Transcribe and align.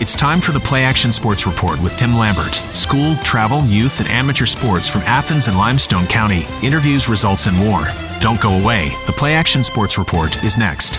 It's 0.00 0.16
time 0.16 0.40
for 0.40 0.52
the 0.52 0.60
Play 0.60 0.82
Action 0.82 1.12
Sports 1.12 1.46
Report 1.46 1.78
with 1.82 1.94
Tim 1.98 2.16
Lambert. 2.16 2.54
School, 2.74 3.16
travel, 3.16 3.62
youth, 3.66 4.00
and 4.00 4.08
amateur 4.08 4.46
sports 4.46 4.88
from 4.88 5.02
Athens 5.02 5.46
and 5.46 5.58
Limestone 5.58 6.06
County. 6.06 6.46
Interviews, 6.62 7.06
results, 7.06 7.46
and 7.46 7.54
more. 7.58 7.82
Don't 8.18 8.40
go 8.40 8.58
away. 8.58 8.88
The 9.06 9.12
Play 9.12 9.34
Action 9.34 9.62
Sports 9.62 9.98
Report 9.98 10.42
is 10.42 10.56
next. 10.56 10.98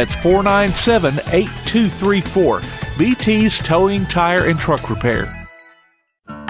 That's 0.00 0.14
497 0.14 1.12
8234. 1.30 2.60
BT's 2.96 3.58
Towing, 3.58 4.06
Tire, 4.06 4.48
and 4.48 4.58
Truck 4.58 4.88
Repair. 4.88 5.39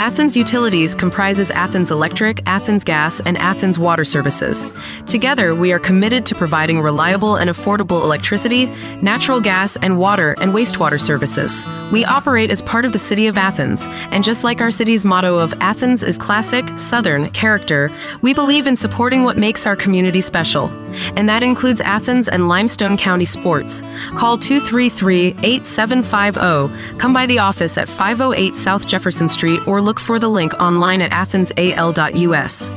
Athens 0.00 0.34
Utilities 0.34 0.94
comprises 0.94 1.50
Athens 1.50 1.90
Electric, 1.90 2.40
Athens 2.46 2.84
Gas, 2.84 3.20
and 3.20 3.36
Athens 3.36 3.78
Water 3.78 4.02
Services. 4.02 4.66
Together, 5.04 5.54
we 5.54 5.74
are 5.74 5.78
committed 5.78 6.24
to 6.24 6.34
providing 6.34 6.80
reliable 6.80 7.36
and 7.36 7.50
affordable 7.50 8.02
electricity, 8.02 8.64
natural 9.02 9.42
gas, 9.42 9.76
and 9.82 9.98
water 9.98 10.34
and 10.40 10.54
wastewater 10.54 10.98
services. 10.98 11.66
We 11.92 12.06
operate 12.06 12.50
as 12.50 12.62
part 12.62 12.86
of 12.86 12.92
the 12.92 12.98
City 12.98 13.26
of 13.26 13.36
Athens, 13.36 13.88
and 14.10 14.24
just 14.24 14.42
like 14.42 14.62
our 14.62 14.70
city's 14.70 15.04
motto 15.04 15.38
of 15.38 15.52
Athens 15.60 16.02
is 16.02 16.16
classic, 16.16 16.66
southern 16.78 17.28
character, 17.32 17.92
we 18.22 18.32
believe 18.32 18.66
in 18.66 18.76
supporting 18.76 19.24
what 19.24 19.36
makes 19.36 19.66
our 19.66 19.76
community 19.76 20.22
special. 20.22 20.70
And 21.14 21.28
that 21.28 21.42
includes 21.42 21.82
Athens 21.82 22.26
and 22.26 22.48
Limestone 22.48 22.96
County 22.96 23.26
sports. 23.26 23.82
Call 24.14 24.38
233 24.38 25.36
8750, 25.42 26.98
come 26.98 27.12
by 27.12 27.26
the 27.26 27.38
office 27.38 27.76
at 27.76 27.86
508 27.86 28.56
South 28.56 28.86
Jefferson 28.86 29.28
Street, 29.28 29.60
or 29.68 29.82
look 29.90 29.98
for 29.98 30.20
the 30.20 30.28
link 30.28 30.54
online 30.60 31.02
at 31.02 31.10
athensal.us. 31.10 32.70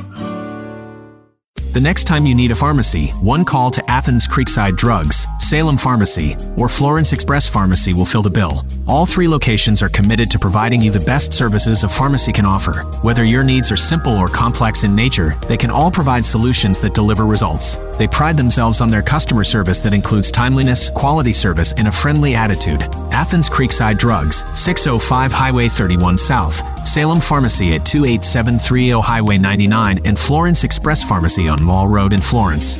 The 1.74 1.80
next 1.80 2.04
time 2.04 2.24
you 2.24 2.36
need 2.36 2.52
a 2.52 2.54
pharmacy, 2.54 3.08
one 3.20 3.44
call 3.44 3.68
to 3.72 3.90
Athens 3.90 4.28
Creekside 4.28 4.76
Drugs, 4.76 5.26
Salem 5.40 5.76
Pharmacy, 5.76 6.36
or 6.56 6.68
Florence 6.68 7.12
Express 7.12 7.48
Pharmacy 7.48 7.92
will 7.92 8.06
fill 8.06 8.22
the 8.22 8.30
bill. 8.30 8.64
All 8.86 9.06
three 9.06 9.26
locations 9.26 9.82
are 9.82 9.88
committed 9.88 10.30
to 10.30 10.38
providing 10.38 10.80
you 10.80 10.92
the 10.92 11.00
best 11.00 11.32
services 11.32 11.82
a 11.82 11.88
pharmacy 11.88 12.32
can 12.32 12.46
offer. 12.46 12.82
Whether 13.02 13.24
your 13.24 13.42
needs 13.42 13.72
are 13.72 13.76
simple 13.76 14.16
or 14.16 14.28
complex 14.28 14.84
in 14.84 14.94
nature, 14.94 15.36
they 15.48 15.56
can 15.56 15.70
all 15.70 15.90
provide 15.90 16.24
solutions 16.24 16.78
that 16.78 16.94
deliver 16.94 17.26
results. 17.26 17.76
They 17.98 18.06
pride 18.06 18.36
themselves 18.36 18.80
on 18.80 18.88
their 18.88 19.02
customer 19.02 19.42
service 19.42 19.80
that 19.80 19.92
includes 19.92 20.30
timeliness, 20.30 20.90
quality 20.90 21.32
service, 21.32 21.72
and 21.76 21.88
a 21.88 21.92
friendly 21.92 22.36
attitude. 22.36 22.82
Athens 23.10 23.48
Creekside 23.48 23.98
Drugs, 23.98 24.44
605 24.54 25.32
Highway 25.32 25.68
31 25.68 26.18
South, 26.18 26.62
Salem 26.86 27.20
Pharmacy 27.20 27.74
at 27.74 27.84
28730 27.84 29.00
Highway 29.00 29.38
99, 29.38 30.00
and 30.04 30.18
Florence 30.18 30.64
Express 30.64 31.02
Pharmacy 31.02 31.48
on 31.48 31.62
Mall 31.62 31.88
Road 31.88 32.12
in 32.12 32.20
Florence. 32.20 32.78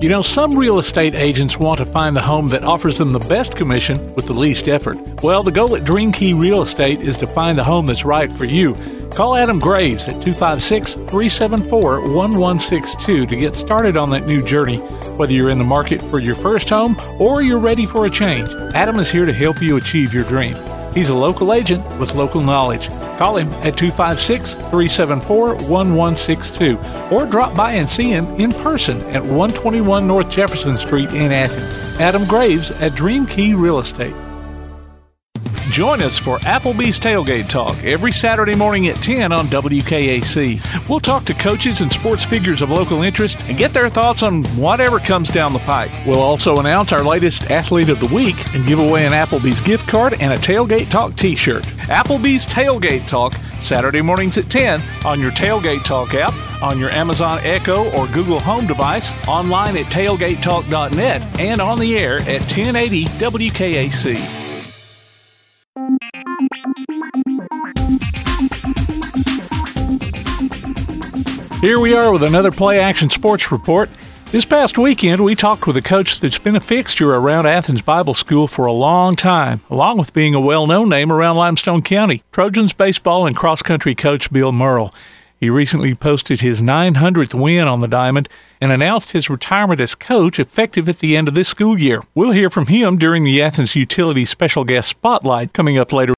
You 0.00 0.08
know, 0.08 0.22
some 0.22 0.56
real 0.56 0.78
estate 0.78 1.14
agents 1.14 1.58
want 1.58 1.78
to 1.78 1.86
find 1.86 2.14
the 2.14 2.22
home 2.22 2.46
that 2.48 2.62
offers 2.62 2.98
them 2.98 3.12
the 3.12 3.18
best 3.18 3.56
commission 3.56 4.14
with 4.14 4.26
the 4.26 4.32
least 4.32 4.68
effort. 4.68 4.96
Well, 5.24 5.42
the 5.42 5.50
goal 5.50 5.74
at 5.74 5.84
Dream 5.84 6.12
Key 6.12 6.34
Real 6.34 6.62
Estate 6.62 7.00
is 7.00 7.18
to 7.18 7.26
find 7.26 7.58
the 7.58 7.64
home 7.64 7.86
that's 7.86 8.04
right 8.04 8.30
for 8.30 8.44
you. 8.44 8.74
Call 9.10 9.34
Adam 9.34 9.58
Graves 9.58 10.06
at 10.06 10.22
256 10.22 10.94
374 10.94 12.00
1162 12.00 13.26
to 13.26 13.36
get 13.36 13.56
started 13.56 13.96
on 13.96 14.10
that 14.10 14.26
new 14.26 14.40
journey. 14.44 14.76
Whether 15.16 15.32
you're 15.32 15.50
in 15.50 15.58
the 15.58 15.64
market 15.64 16.00
for 16.00 16.20
your 16.20 16.36
first 16.36 16.70
home 16.70 16.96
or 17.18 17.42
you're 17.42 17.58
ready 17.58 17.84
for 17.84 18.06
a 18.06 18.10
change, 18.10 18.48
Adam 18.74 19.00
is 19.00 19.10
here 19.10 19.26
to 19.26 19.32
help 19.32 19.60
you 19.60 19.76
achieve 19.76 20.14
your 20.14 20.22
dream. 20.24 20.54
He's 20.94 21.08
a 21.08 21.14
local 21.14 21.52
agent 21.52 21.84
with 21.98 22.14
local 22.14 22.40
knowledge. 22.40 22.88
Call 23.18 23.36
him 23.36 23.48
at 23.64 23.76
256 23.76 24.54
374 24.54 25.54
1162 25.54 26.78
or 27.12 27.26
drop 27.26 27.56
by 27.56 27.72
and 27.72 27.88
see 27.88 28.10
him 28.10 28.26
in 28.36 28.52
person 28.52 29.00
at 29.14 29.22
121 29.22 30.06
North 30.06 30.30
Jefferson 30.30 30.76
Street 30.76 31.10
in 31.12 31.32
Athens. 31.32 32.00
Adam 32.00 32.24
Graves 32.26 32.70
at 32.70 32.94
Dream 32.94 33.26
Key 33.26 33.54
Real 33.54 33.78
Estate. 33.78 34.14
Join 35.78 36.02
us 36.02 36.18
for 36.18 36.38
Applebee's 36.38 36.98
Tailgate 36.98 37.48
Talk 37.48 37.84
every 37.84 38.10
Saturday 38.10 38.56
morning 38.56 38.88
at 38.88 38.96
10 38.96 39.30
on 39.30 39.46
WKAC. 39.46 40.88
We'll 40.88 40.98
talk 40.98 41.24
to 41.26 41.34
coaches 41.34 41.82
and 41.82 41.92
sports 41.92 42.24
figures 42.24 42.62
of 42.62 42.70
local 42.70 43.02
interest 43.02 43.40
and 43.44 43.56
get 43.56 43.72
their 43.72 43.88
thoughts 43.88 44.24
on 44.24 44.42
whatever 44.56 44.98
comes 44.98 45.30
down 45.30 45.52
the 45.52 45.60
pike. 45.60 45.92
We'll 46.04 46.18
also 46.18 46.58
announce 46.58 46.92
our 46.92 47.04
latest 47.04 47.52
athlete 47.52 47.90
of 47.90 48.00
the 48.00 48.12
week 48.12 48.34
and 48.56 48.66
give 48.66 48.80
away 48.80 49.06
an 49.06 49.12
Applebee's 49.12 49.60
gift 49.60 49.86
card 49.86 50.14
and 50.14 50.32
a 50.32 50.36
Tailgate 50.36 50.90
Talk 50.90 51.14
t 51.14 51.36
shirt. 51.36 51.62
Applebee's 51.86 52.44
Tailgate 52.44 53.06
Talk, 53.06 53.34
Saturday 53.60 54.02
mornings 54.02 54.36
at 54.36 54.50
10 54.50 54.82
on 55.04 55.20
your 55.20 55.30
Tailgate 55.30 55.84
Talk 55.84 56.12
app, 56.12 56.34
on 56.60 56.80
your 56.80 56.90
Amazon 56.90 57.38
Echo 57.44 57.88
or 57.92 58.08
Google 58.08 58.40
Home 58.40 58.66
device, 58.66 59.12
online 59.28 59.76
at 59.76 59.86
tailgatetalk.net, 59.86 61.38
and 61.38 61.60
on 61.60 61.78
the 61.78 61.96
air 61.96 62.18
at 62.22 62.40
1080 62.40 63.04
WKAC. 63.04 64.47
Here 71.60 71.80
we 71.80 71.92
are 71.92 72.12
with 72.12 72.22
another 72.22 72.52
Play 72.52 72.78
Action 72.78 73.10
Sports 73.10 73.50
Report. 73.50 73.90
This 74.30 74.44
past 74.44 74.78
weekend, 74.78 75.24
we 75.24 75.34
talked 75.34 75.66
with 75.66 75.76
a 75.76 75.82
coach 75.82 76.20
that's 76.20 76.38
been 76.38 76.54
a 76.54 76.60
fixture 76.60 77.12
around 77.12 77.46
Athens 77.46 77.82
Bible 77.82 78.14
School 78.14 78.46
for 78.46 78.66
a 78.66 78.72
long 78.72 79.16
time, 79.16 79.60
along 79.68 79.98
with 79.98 80.12
being 80.12 80.36
a 80.36 80.40
well 80.40 80.68
known 80.68 80.88
name 80.88 81.10
around 81.10 81.36
Limestone 81.36 81.82
County. 81.82 82.22
Trojans 82.30 82.72
baseball 82.72 83.26
and 83.26 83.34
cross 83.34 83.60
country 83.60 83.96
coach 83.96 84.32
Bill 84.32 84.52
Murrell. 84.52 84.94
He 85.40 85.50
recently 85.50 85.96
posted 85.96 86.42
his 86.42 86.62
900th 86.62 87.34
win 87.34 87.66
on 87.66 87.80
the 87.80 87.88
diamond 87.88 88.28
and 88.60 88.70
announced 88.70 89.10
his 89.10 89.28
retirement 89.28 89.80
as 89.80 89.96
coach 89.96 90.38
effective 90.38 90.88
at 90.88 91.00
the 91.00 91.16
end 91.16 91.26
of 91.26 91.34
this 91.34 91.48
school 91.48 91.76
year. 91.76 92.04
We'll 92.14 92.30
hear 92.30 92.50
from 92.50 92.66
him 92.66 92.98
during 92.98 93.24
the 93.24 93.42
Athens 93.42 93.74
Utility 93.74 94.24
Special 94.24 94.62
Guest 94.62 94.90
Spotlight 94.90 95.52
coming 95.54 95.76
up 95.76 95.92
later. 95.92 96.14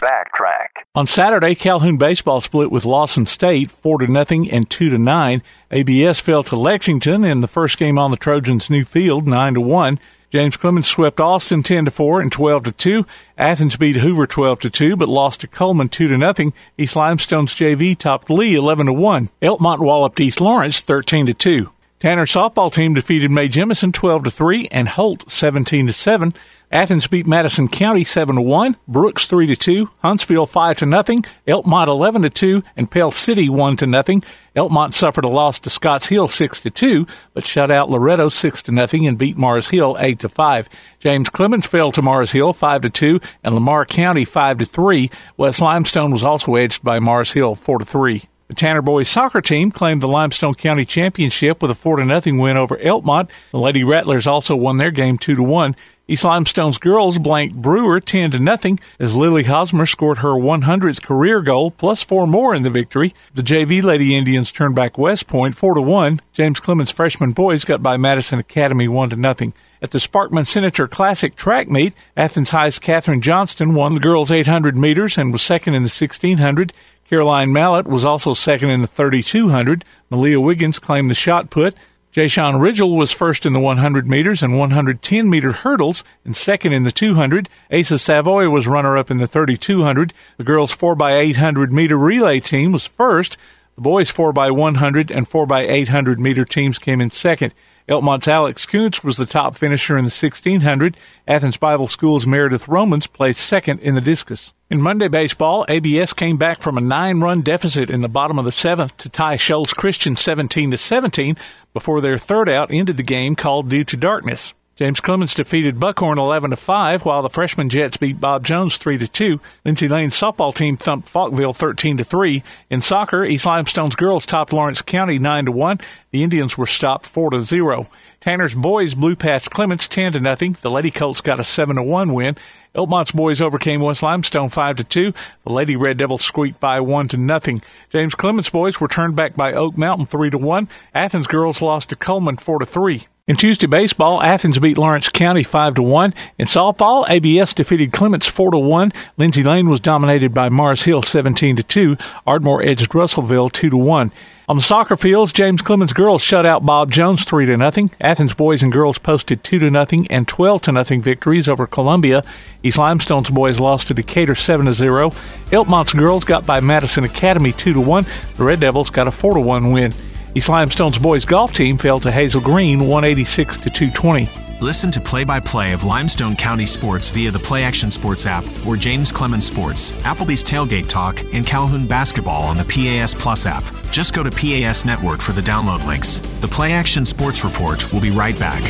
Backtrack. 0.00 0.84
On 0.94 1.06
Saturday, 1.06 1.54
Calhoun 1.54 1.96
baseball 1.96 2.40
split 2.40 2.70
with 2.70 2.84
Lawson 2.84 3.26
State, 3.26 3.70
four 3.70 3.98
to 3.98 4.06
nothing 4.06 4.50
and 4.50 4.68
two 4.68 4.90
to 4.90 4.98
nine. 4.98 5.42
ABS 5.70 6.20
fell 6.20 6.42
to 6.44 6.56
Lexington 6.56 7.24
in 7.24 7.40
the 7.40 7.48
first 7.48 7.78
game 7.78 7.98
on 7.98 8.10
the 8.10 8.16
Trojans' 8.16 8.70
new 8.70 8.84
field, 8.84 9.26
nine 9.26 9.54
to 9.54 9.60
one. 9.60 9.98
James 10.30 10.56
Clemens 10.56 10.88
swept 10.88 11.20
Austin 11.20 11.62
10 11.62 11.84
to 11.84 11.90
4 11.90 12.20
and 12.20 12.32
12 12.32 12.64
to 12.64 12.72
2. 12.72 13.06
Athens 13.38 13.76
beat 13.76 13.96
Hoover 13.96 14.26
12 14.26 14.60
to 14.60 14.70
2 14.70 14.96
but 14.96 15.08
lost 15.08 15.40
to 15.42 15.46
Coleman 15.46 15.88
2 15.88 16.08
to 16.08 16.18
nothing. 16.18 16.52
East 16.76 16.96
Limestone's 16.96 17.54
JV 17.54 17.96
topped 17.96 18.28
Lee 18.28 18.54
11 18.54 18.86
to 18.86 18.92
1. 18.92 19.30
Elkmont 19.40 19.78
walloped 19.78 20.20
East 20.20 20.40
Lawrence 20.40 20.80
13 20.80 21.26
to 21.26 21.34
2. 21.34 21.70
Tanner 21.98 22.26
softball 22.26 22.72
team 22.72 22.92
defeated 22.92 23.30
Mae 23.30 23.48
Jemison 23.48 23.92
12 23.92 24.24
to 24.24 24.30
3 24.30 24.68
and 24.70 24.88
Holt 24.88 25.30
17 25.30 25.86
to 25.86 25.92
7. 25.92 26.34
Athens 26.72 27.06
beat 27.06 27.28
Madison 27.28 27.68
County 27.68 28.02
7 28.02 28.34
to 28.34 28.42
1, 28.42 28.76
Brooks 28.88 29.26
3 29.26 29.46
to 29.46 29.54
2, 29.54 29.88
Huntsville 30.00 30.46
5 30.46 30.78
to 30.78 30.86
nothing, 30.86 31.24
Elkmont 31.46 31.86
11 31.86 32.22
to 32.22 32.30
2, 32.30 32.62
and 32.76 32.90
Pell 32.90 33.12
City 33.12 33.48
1 33.48 33.76
to 33.76 33.86
nothing. 33.86 34.24
Elkmont 34.56 34.92
suffered 34.92 35.24
a 35.24 35.28
loss 35.28 35.60
to 35.60 35.70
Scotts 35.70 36.06
Hill 36.06 36.26
6 36.26 36.60
to 36.62 36.70
2, 36.70 37.06
but 37.34 37.46
shut 37.46 37.70
out 37.70 37.88
Loretto 37.88 38.28
6 38.28 38.64
to 38.64 38.72
nothing 38.72 39.06
and 39.06 39.16
beat 39.16 39.36
Mars 39.36 39.68
Hill 39.68 39.96
8 40.00 40.18
to 40.18 40.28
5. 40.28 40.68
James 40.98 41.30
Clemens 41.30 41.66
fell 41.66 41.92
to 41.92 42.02
Mars 42.02 42.32
Hill 42.32 42.52
5 42.52 42.82
to 42.82 42.90
2 42.90 43.20
and 43.44 43.54
Lamar 43.54 43.86
County 43.86 44.24
5 44.24 44.58
to 44.58 44.64
3. 44.64 45.08
West 45.36 45.60
Limestone 45.60 46.10
was 46.10 46.24
also 46.24 46.56
edged 46.56 46.82
by 46.82 46.98
Mars 46.98 47.30
Hill 47.30 47.54
4 47.54 47.78
to 47.78 47.84
3. 47.84 48.22
The 48.48 48.54
Tanner 48.54 48.82
boys 48.82 49.08
soccer 49.08 49.40
team 49.40 49.72
claimed 49.72 50.00
the 50.00 50.06
Limestone 50.06 50.54
County 50.54 50.84
Championship 50.84 51.60
with 51.60 51.70
a 51.72 51.74
4 51.74 51.98
0 52.06 52.40
win 52.40 52.56
over 52.56 52.76
Elkmont. 52.76 53.28
The 53.50 53.58
Lady 53.58 53.82
Rattlers 53.82 54.28
also 54.28 54.54
won 54.54 54.76
their 54.76 54.92
game 54.92 55.18
2 55.18 55.34
to 55.34 55.42
1. 55.42 55.74
East 56.08 56.22
Limestone's 56.22 56.78
girls 56.78 57.18
blanked 57.18 57.56
Brewer 57.56 57.98
10 57.98 58.30
to 58.30 58.38
nothing 58.38 58.78
as 59.00 59.16
Lily 59.16 59.42
Hosmer 59.42 59.86
scored 59.86 60.18
her 60.18 60.28
100th 60.28 61.02
career 61.02 61.42
goal 61.42 61.72
plus 61.72 62.04
four 62.04 62.28
more 62.28 62.54
in 62.54 62.62
the 62.62 62.70
victory. 62.70 63.12
The 63.34 63.42
JV 63.42 63.82
Lady 63.82 64.16
Indians 64.16 64.52
turned 64.52 64.76
back 64.76 64.96
West 64.96 65.26
Point 65.26 65.56
4 65.56 65.74
to 65.74 65.80
1. 65.80 66.20
James 66.32 66.60
Clemens 66.60 66.92
freshman 66.92 67.32
boys 67.32 67.64
got 67.64 67.82
by 67.82 67.96
Madison 67.96 68.38
Academy 68.38 68.86
1 68.86 69.10
to 69.10 69.16
nothing. 69.16 69.52
At 69.82 69.90
the 69.90 69.98
Sparkman 69.98 70.46
Senator 70.46 70.86
Classic 70.86 71.34
track 71.34 71.68
meet, 71.68 71.92
Athens 72.16 72.50
High's 72.50 72.78
Catherine 72.78 73.20
Johnston 73.20 73.74
won 73.74 73.94
the 73.94 74.00
girls 74.00 74.30
800 74.30 74.76
meters 74.76 75.18
and 75.18 75.32
was 75.32 75.42
second 75.42 75.74
in 75.74 75.82
the 75.82 75.88
1600. 75.88 76.72
Caroline 77.10 77.52
Mallett 77.52 77.88
was 77.88 78.04
also 78.04 78.32
second 78.32 78.70
in 78.70 78.82
the 78.82 78.86
3200. 78.86 79.84
Malia 80.08 80.40
Wiggins 80.40 80.78
claimed 80.78 81.10
the 81.10 81.16
shot 81.16 81.50
put. 81.50 81.74
Jay-Sean 82.16 82.54
Ridgel 82.54 82.96
was 82.96 83.12
first 83.12 83.44
in 83.44 83.52
the 83.52 83.60
100 83.60 84.08
meters 84.08 84.42
and 84.42 84.58
110 84.58 85.28
meter 85.28 85.52
hurdles 85.52 86.02
and 86.24 86.34
second 86.34 86.72
in 86.72 86.82
the 86.82 86.90
200. 86.90 87.46
Asa 87.70 87.98
Savoy 87.98 88.48
was 88.48 88.66
runner 88.66 88.96
up 88.96 89.10
in 89.10 89.18
the 89.18 89.26
3200. 89.26 90.14
The 90.38 90.42
girls 90.42 90.74
4x800 90.74 91.72
meter 91.72 91.98
relay 91.98 92.40
team 92.40 92.72
was 92.72 92.86
first. 92.86 93.36
The 93.74 93.82
boys 93.82 94.10
4x100 94.10 95.14
and 95.14 95.28
4x800 95.28 96.16
meter 96.16 96.46
teams 96.46 96.78
came 96.78 97.02
in 97.02 97.10
second. 97.10 97.52
Elkmont's 97.88 98.26
Alex 98.26 98.66
Kuntz 98.66 99.04
was 99.04 99.16
the 99.16 99.26
top 99.26 99.54
finisher 99.54 99.96
in 99.96 100.04
the 100.04 100.10
1600. 100.10 100.96
Athens 101.28 101.56
Bible 101.56 101.86
School's 101.86 102.26
Meredith 102.26 102.66
Romans 102.66 103.06
placed 103.06 103.46
second 103.46 103.78
in 103.78 103.94
the 103.94 104.00
discus. 104.00 104.52
In 104.68 104.82
Monday 104.82 105.06
baseball, 105.06 105.64
ABS 105.68 106.12
came 106.12 106.36
back 106.36 106.60
from 106.60 106.76
a 106.76 106.80
nine-run 106.80 107.42
deficit 107.42 107.88
in 107.88 108.00
the 108.00 108.08
bottom 108.08 108.40
of 108.40 108.44
the 108.44 108.50
seventh 108.50 108.96
to 108.96 109.08
tie 109.08 109.36
Shoals 109.36 109.72
Christian 109.72 110.16
17 110.16 110.72
to 110.72 110.76
17 110.76 111.36
before 111.72 112.00
their 112.00 112.18
third 112.18 112.48
out 112.48 112.72
ended 112.72 112.96
the 112.96 113.04
game 113.04 113.36
called 113.36 113.68
due 113.68 113.84
to 113.84 113.96
darkness. 113.96 114.52
James 114.76 115.00
Clemens 115.00 115.32
defeated 115.32 115.80
Buckhorn 115.80 116.18
11 116.18 116.50
to 116.50 116.56
5, 116.56 117.06
while 117.06 117.22
the 117.22 117.30
freshman 117.30 117.70
Jets 117.70 117.96
beat 117.96 118.20
Bob 118.20 118.44
Jones 118.44 118.76
3 118.76 118.98
to 118.98 119.08
2. 119.08 119.40
Lindsay 119.64 119.88
Lane's 119.88 120.14
softball 120.14 120.54
team 120.54 120.76
thumped 120.76 121.10
Falkville 121.10 121.56
13 121.56 121.96
to 121.96 122.04
3. 122.04 122.42
In 122.68 122.82
soccer, 122.82 123.24
East 123.24 123.46
Limestone's 123.46 123.96
girls 123.96 124.26
topped 124.26 124.52
Lawrence 124.52 124.82
County 124.82 125.18
9 125.18 125.46
to 125.46 125.52
1. 125.52 125.80
The 126.10 126.22
Indians 126.22 126.58
were 126.58 126.66
stopped 126.66 127.06
4 127.06 127.30
to 127.30 127.40
0. 127.40 127.88
Tanner's 128.20 128.54
boys 128.54 128.94
blew 128.94 129.16
past 129.16 129.50
Clemens 129.50 129.88
10 129.88 130.12
to 130.12 130.20
nothing. 130.20 130.58
The 130.60 130.70
Lady 130.70 130.90
Colts 130.90 131.22
got 131.22 131.40
a 131.40 131.44
7 131.44 131.76
to 131.76 131.82
1 131.82 132.12
win. 132.12 132.36
Elkmont's 132.74 133.12
boys 133.12 133.40
overcame 133.40 133.80
West 133.80 134.02
Limestone 134.02 134.50
5 134.50 134.76
to 134.76 134.84
2. 134.84 135.14
The 135.44 135.52
Lady 135.54 135.76
Red 135.76 135.96
Devils 135.96 136.22
squeaked 136.22 136.60
by 136.60 136.80
1 136.80 137.08
to 137.08 137.16
nothing. 137.16 137.62
James 137.88 138.14
Clemens 138.14 138.50
boys 138.50 138.78
were 138.78 138.88
turned 138.88 139.16
back 139.16 139.36
by 139.36 139.54
Oak 139.54 139.78
Mountain 139.78 140.04
3 140.04 140.28
to 140.28 140.38
1. 140.38 140.68
Athens 140.94 141.26
girls 141.26 141.62
lost 141.62 141.88
to 141.88 141.96
Coleman 141.96 142.36
4 142.36 142.58
to 142.58 142.66
3. 142.66 143.06
In 143.28 143.34
Tuesday 143.34 143.66
baseball, 143.66 144.22
Athens 144.22 144.60
beat 144.60 144.78
Lawrence 144.78 145.08
County 145.08 145.42
5 145.42 145.74
to 145.74 145.82
1. 145.82 146.14
In 146.38 146.46
softball, 146.46 147.04
ABS 147.10 147.54
defeated 147.54 147.92
Clemens 147.92 148.28
4 148.28 148.52
to 148.52 148.58
1. 148.58 148.92
Lindsay 149.16 149.42
Lane 149.42 149.68
was 149.68 149.80
dominated 149.80 150.32
by 150.32 150.48
Mars 150.48 150.84
Hill 150.84 151.02
17 151.02 151.56
to 151.56 151.64
2. 151.64 151.96
Ardmore 152.24 152.62
edged 152.62 152.94
Russellville 152.94 153.48
2 153.48 153.70
to 153.70 153.76
1. 153.76 154.12
On 154.48 154.56
the 154.56 154.62
soccer 154.62 154.96
fields, 154.96 155.32
James 155.32 155.60
Clemens 155.60 155.92
girls 155.92 156.22
shut 156.22 156.46
out 156.46 156.64
Bob 156.64 156.92
Jones 156.92 157.24
3 157.24 157.46
to 157.46 157.56
nothing. 157.56 157.90
Athens 158.00 158.32
boys 158.32 158.62
and 158.62 158.70
girls 158.70 158.96
posted 158.96 159.42
2 159.42 159.58
to 159.58 159.72
nothing 159.72 160.06
and 160.06 160.28
12 160.28 160.60
to 160.62 160.70
nothing 160.70 161.02
victories 161.02 161.48
over 161.48 161.66
Columbia. 161.66 162.22
East 162.62 162.78
Limestone's 162.78 163.28
boys 163.28 163.58
lost 163.58 163.88
to 163.88 163.94
Decatur 163.94 164.36
7 164.36 164.66
to 164.66 164.72
0. 164.72 165.10
Elkmont's 165.50 165.94
girls 165.94 166.22
got 166.22 166.46
by 166.46 166.60
Madison 166.60 167.02
Academy 167.02 167.50
2 167.50 167.72
to 167.72 167.80
1. 167.80 168.06
The 168.36 168.44
Red 168.44 168.60
Devils 168.60 168.90
got 168.90 169.08
a 169.08 169.10
4 169.10 169.34
to 169.34 169.40
1 169.40 169.72
win. 169.72 169.92
East 170.36 170.50
Limestone's 170.50 170.98
boys 170.98 171.24
golf 171.24 171.54
team 171.54 171.78
fell 171.78 171.98
to 171.98 172.12
Hazel 172.12 172.42
Green 172.42 172.80
186 172.80 173.56
to 173.56 173.70
220. 173.70 174.28
Listen 174.60 174.90
to 174.90 175.00
play 175.00 175.24
by 175.24 175.40
play 175.40 175.72
of 175.72 175.82
Limestone 175.82 176.36
County 176.36 176.66
sports 176.66 177.08
via 177.08 177.30
the 177.30 177.38
Play 177.38 177.62
Action 177.62 177.90
Sports 177.90 178.26
app 178.26 178.44
or 178.66 178.76
James 178.76 179.10
Clemens 179.10 179.46
Sports, 179.46 179.92
Applebee's 180.04 180.44
Tailgate 180.44 180.90
Talk, 180.90 181.22
and 181.32 181.46
Calhoun 181.46 181.86
Basketball 181.86 182.42
on 182.42 182.58
the 182.58 182.64
PAS 182.64 183.14
Plus 183.14 183.46
app. 183.46 183.64
Just 183.90 184.12
go 184.12 184.22
to 184.22 184.30
PAS 184.30 184.84
Network 184.84 185.22
for 185.22 185.32
the 185.32 185.40
download 185.40 185.86
links. 185.86 186.18
The 186.42 186.48
Play 186.48 186.74
Action 186.74 187.06
Sports 187.06 187.42
Report 187.42 187.90
will 187.90 188.02
be 188.02 188.10
right 188.10 188.38
back. 188.38 188.62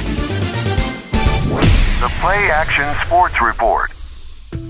The 2.00 2.12
Play 2.20 2.48
Action 2.48 2.94
Sports 3.04 3.42
Report. 3.42 3.95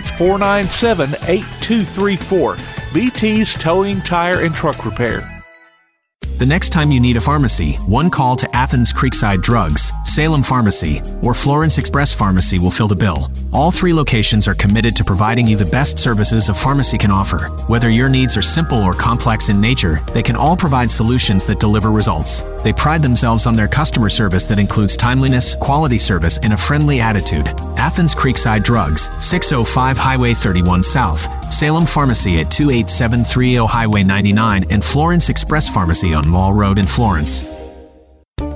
That's 0.00 0.16
497 0.16 1.10
8234. 1.28 2.56
BT's 2.94 3.54
Towing, 3.54 4.00
Tire, 4.00 4.40
and 4.46 4.54
Truck 4.54 4.86
Repair. 4.86 5.39
The 6.40 6.46
next 6.46 6.70
time 6.70 6.90
you 6.90 7.00
need 7.00 7.18
a 7.18 7.20
pharmacy, 7.20 7.74
one 7.84 8.08
call 8.08 8.34
to 8.36 8.56
Athens 8.56 8.94
Creekside 8.94 9.42
Drugs, 9.42 9.92
Salem 10.06 10.42
Pharmacy, 10.42 11.02
or 11.20 11.34
Florence 11.34 11.76
Express 11.76 12.14
Pharmacy 12.14 12.58
will 12.58 12.70
fill 12.70 12.88
the 12.88 12.96
bill. 12.96 13.30
All 13.52 13.70
three 13.70 13.92
locations 13.92 14.48
are 14.48 14.54
committed 14.54 14.96
to 14.96 15.04
providing 15.04 15.46
you 15.46 15.58
the 15.58 15.66
best 15.66 15.98
services 15.98 16.48
a 16.48 16.54
pharmacy 16.54 16.96
can 16.96 17.10
offer. 17.10 17.48
Whether 17.68 17.90
your 17.90 18.08
needs 18.08 18.38
are 18.38 18.42
simple 18.42 18.78
or 18.78 18.94
complex 18.94 19.50
in 19.50 19.60
nature, 19.60 20.00
they 20.14 20.22
can 20.22 20.34
all 20.34 20.56
provide 20.56 20.90
solutions 20.90 21.44
that 21.44 21.60
deliver 21.60 21.90
results. 21.90 22.42
They 22.64 22.72
pride 22.72 23.02
themselves 23.02 23.46
on 23.46 23.52
their 23.52 23.68
customer 23.68 24.08
service 24.08 24.46
that 24.46 24.58
includes 24.58 24.96
timeliness, 24.96 25.56
quality 25.56 25.98
service, 25.98 26.38
and 26.38 26.54
a 26.54 26.56
friendly 26.56 27.02
attitude. 27.02 27.48
Athens 27.76 28.14
Creekside 28.14 28.64
Drugs, 28.64 29.10
605 29.20 29.98
Highway 29.98 30.32
31 30.32 30.82
South, 30.84 31.28
Salem 31.52 31.86
Pharmacy 31.86 32.38
at 32.40 32.50
28730 32.50 33.66
Highway 33.66 34.02
99, 34.02 34.64
and 34.70 34.84
Florence 34.84 35.28
Express 35.28 35.68
Pharmacy 35.68 36.14
on 36.14 36.28
Mall 36.28 36.52
Road 36.52 36.78
in 36.78 36.86
Florence. 36.86 37.44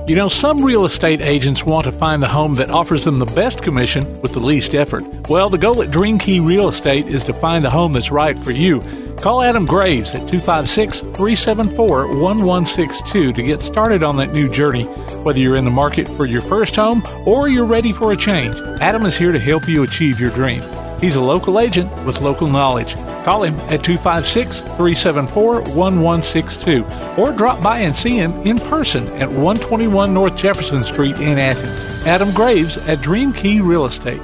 You 0.07 0.15
know, 0.15 0.29
some 0.29 0.63
real 0.63 0.85
estate 0.85 1.19
agents 1.19 1.63
want 1.63 1.85
to 1.85 1.91
find 1.91 2.21
the 2.21 2.27
home 2.27 2.53
that 2.55 2.69
offers 2.69 3.03
them 3.03 3.17
the 3.17 3.25
best 3.25 3.63
commission 3.63 4.21
with 4.21 4.33
the 4.33 4.39
least 4.39 4.75
effort. 4.75 5.03
Well, 5.29 5.49
the 5.49 5.57
goal 5.57 5.81
at 5.81 5.89
Dream 5.89 6.19
Key 6.19 6.39
Real 6.39 6.69
Estate 6.69 7.07
is 7.07 7.23
to 7.23 7.33
find 7.33 7.65
the 7.65 7.71
home 7.71 7.93
that's 7.93 8.11
right 8.11 8.37
for 8.37 8.51
you. 8.51 8.81
Call 9.17 9.41
Adam 9.41 9.65
Graves 9.65 10.13
at 10.13 10.27
256 10.27 10.99
374 10.99 12.07
1162 12.07 13.33
to 13.33 13.43
get 13.43 13.63
started 13.63 14.03
on 14.03 14.17
that 14.17 14.31
new 14.31 14.47
journey. 14.47 14.83
Whether 15.23 15.39
you're 15.39 15.55
in 15.55 15.65
the 15.65 15.71
market 15.71 16.07
for 16.07 16.27
your 16.27 16.43
first 16.43 16.75
home 16.75 17.01
or 17.25 17.47
you're 17.47 17.65
ready 17.65 17.91
for 17.91 18.11
a 18.11 18.17
change, 18.17 18.55
Adam 18.81 19.07
is 19.07 19.17
here 19.17 19.31
to 19.31 19.39
help 19.39 19.67
you 19.67 19.81
achieve 19.81 20.19
your 20.19 20.29
dream. 20.31 20.61
He's 21.05 21.17
a 21.17 21.21
local 21.21 21.59
agent 21.59 21.91
with 22.03 22.19
local 22.19 22.47
knowledge. 22.47 22.95
Call 23.25 23.43
him 23.43 23.53
at 23.69 23.83
256 23.83 24.61
374 24.61 25.61
1162 25.61 26.83
or 27.15 27.31
drop 27.31 27.61
by 27.61 27.81
and 27.81 27.95
see 27.95 28.17
him 28.17 28.33
in 28.41 28.57
person 28.57 29.07
at 29.21 29.29
121 29.29 30.15
North 30.15 30.35
Jefferson 30.35 30.83
Street 30.83 31.19
in 31.19 31.37
Athens. 31.37 32.07
Adam 32.07 32.33
Graves 32.33 32.77
at 32.87 33.03
Dream 33.03 33.33
Key 33.33 33.61
Real 33.61 33.85
Estate. 33.85 34.19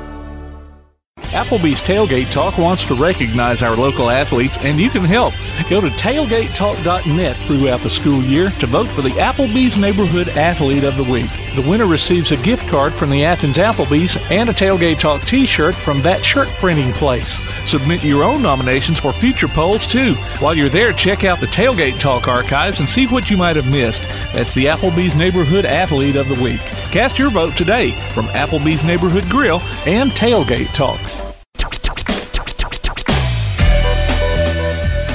Applebee's 1.32 1.82
Tailgate 1.82 2.30
Talk 2.30 2.58
wants 2.58 2.84
to 2.86 2.94
recognize 2.94 3.62
our 3.62 3.76
local 3.76 4.10
athletes, 4.10 4.58
and 4.62 4.78
you 4.78 4.90
can 4.90 5.06
help. 5.06 5.34
Go 5.70 5.80
to 5.80 5.88
tailgatetalk.net 5.88 7.38
throughout 7.38 7.80
the 7.80 7.90
school 7.90 8.22
year 8.22 8.50
to 8.50 8.68
vote 8.68 8.88
for 8.88 9.02
the 9.02 9.12
Applebee's 9.12 9.78
Neighborhood 9.78 10.28
Athlete 10.30 10.84
of 10.84 10.98
the 10.98 11.10
Week. 11.10 11.30
The 11.56 11.66
winner 11.70 11.86
receives 11.86 12.34
a 12.34 12.38
gift 12.38 12.68
card 12.70 12.92
from 12.92 13.10
the 13.10 13.24
Athens 13.24 13.56
Applebee's 13.56 14.18
and 14.30 14.50
a 14.50 14.54
Tailgate 14.54 15.00
Talk 15.00 15.22
t 15.22 15.46
shirt 15.46 15.74
from 15.74 16.02
that 16.02 16.24
shirt 16.26 16.50
printing 16.60 16.92
place. 16.94 17.34
Submit 17.66 18.04
your 18.04 18.24
own 18.24 18.42
nominations 18.42 18.98
for 18.98 19.14
future 19.14 19.48
polls, 19.48 19.88
too. 19.88 20.14
While 20.40 20.56
you're 20.56 20.70
there, 20.70 20.94
check 20.94 21.24
out 21.24 21.40
the 21.40 21.48
Tailgate 21.48 22.00
Talk 22.00 22.28
archives 22.28 22.80
and 22.80 22.88
see 22.88 23.08
what 23.08 23.30
you 23.30 23.38
might 23.38 23.56
have 23.56 23.72
missed. 23.72 24.02
That's 24.34 24.54
the 24.54 24.66
Applebee's 24.66 25.16
Neighborhood 25.16 25.66
Athlete 25.66 26.16
of 26.16 26.28
the 26.28 26.42
Week. 26.44 26.62
Cast 26.92 27.18
your 27.18 27.30
vote 27.30 27.56
today 27.56 27.92
from 28.14 28.26
Applebee's 28.28 28.84
Neighborhood 28.84 29.30
Grill 29.30 29.62
and 29.86 30.12
Tailgate 30.12 30.74
Talk. 30.74 31.00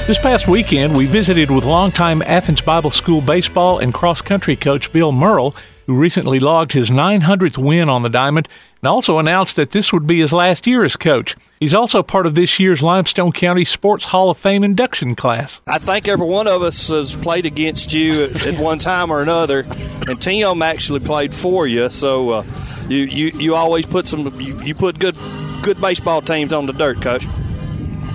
This 0.07 0.17
past 0.17 0.47
weekend, 0.47 0.95
we 0.95 1.05
visited 1.05 1.51
with 1.51 1.65
longtime 1.65 2.21
Athens 2.21 2.61
Bible 2.61 2.91
School 2.91 3.19
baseball 3.19 3.79
and 3.79 3.93
cross 3.93 4.21
country 4.21 4.55
coach 4.55 4.89
Bill 4.93 5.11
Murrell, 5.11 5.53
who 5.85 5.97
recently 5.97 6.39
logged 6.39 6.71
his 6.71 6.89
900th 6.89 7.57
win 7.57 7.89
on 7.89 8.03
the 8.03 8.09
diamond 8.09 8.47
and 8.81 8.89
also 8.89 9.19
announced 9.19 9.55
that 9.55 9.71
this 9.71 9.91
would 9.91 10.07
be 10.07 10.19
his 10.19 10.33
last 10.33 10.67
year 10.67 10.83
as 10.83 10.95
coach. 10.95 11.35
He's 11.59 11.73
also 11.73 12.03
part 12.03 12.25
of 12.25 12.35
this 12.35 12.59
year's 12.59 12.83
Limestone 12.83 13.31
County 13.31 13.65
Sports 13.65 14.05
Hall 14.05 14.29
of 14.29 14.37
Fame 14.37 14.63
induction 14.63 15.15
class. 15.15 15.59
I 15.67 15.79
think 15.79 16.07
every 16.07 16.27
one 16.27 16.47
of 16.47 16.61
us 16.61 16.89
has 16.89 17.15
played 17.15 17.45
against 17.45 17.93
you 17.93 18.25
at, 18.25 18.45
at 18.45 18.59
one 18.59 18.77
time 18.77 19.09
or 19.09 19.21
another, 19.21 19.65
and 20.07 20.21
Tim 20.21 20.61
actually 20.61 20.99
played 20.99 21.33
for 21.33 21.65
you. 21.65 21.89
So 21.89 22.29
uh, 22.29 22.43
you, 22.87 22.97
you 22.97 23.25
you 23.39 23.55
always 23.55 23.85
put 23.85 24.07
some 24.07 24.31
you, 24.39 24.61
you 24.61 24.75
put 24.75 24.99
good 24.99 25.15
good 25.63 25.81
baseball 25.81 26.21
teams 26.21 26.53
on 26.53 26.67
the 26.67 26.73
dirt, 26.73 27.01
coach. 27.01 27.25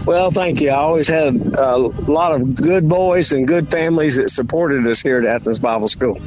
Well, 0.06 0.32
thank 0.32 0.60
you. 0.60 0.70
I 0.70 0.76
always 0.76 1.06
had 1.06 1.34
a 1.36 1.76
lot 1.76 2.32
of 2.32 2.56
good 2.56 2.88
boys 2.88 3.32
and 3.32 3.46
good 3.46 3.70
families 3.70 4.16
that 4.16 4.30
supported 4.30 4.84
us 4.86 5.00
here 5.00 5.18
at 5.18 5.24
Athens 5.24 5.60
Bible 5.60 5.86
School. 5.86 6.20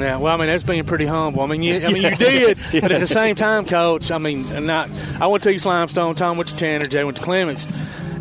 Yeah, 0.00 0.18
well, 0.18 0.34
I 0.34 0.36
mean 0.38 0.46
that's 0.46 0.62
being 0.62 0.84
pretty 0.84 1.06
humble. 1.06 1.42
I 1.42 1.46
mean, 1.46 1.62
you, 1.62 1.76
I 1.84 1.92
mean 1.92 2.02
you 2.04 2.16
did, 2.16 2.58
but 2.80 2.92
at 2.92 3.00
the 3.00 3.06
same 3.06 3.34
time, 3.34 3.64
Coach, 3.66 4.10
I 4.10 4.18
mean, 4.18 4.66
not. 4.66 4.88
I 5.20 5.26
went 5.26 5.42
to 5.44 5.50
East 5.50 5.66
Limestone. 5.66 6.14
Tom 6.14 6.36
went 6.36 6.48
to 6.50 6.56
Tanner. 6.56 6.84
Jay 6.86 7.04
went 7.04 7.16
to 7.16 7.22
Clemens, 7.22 7.66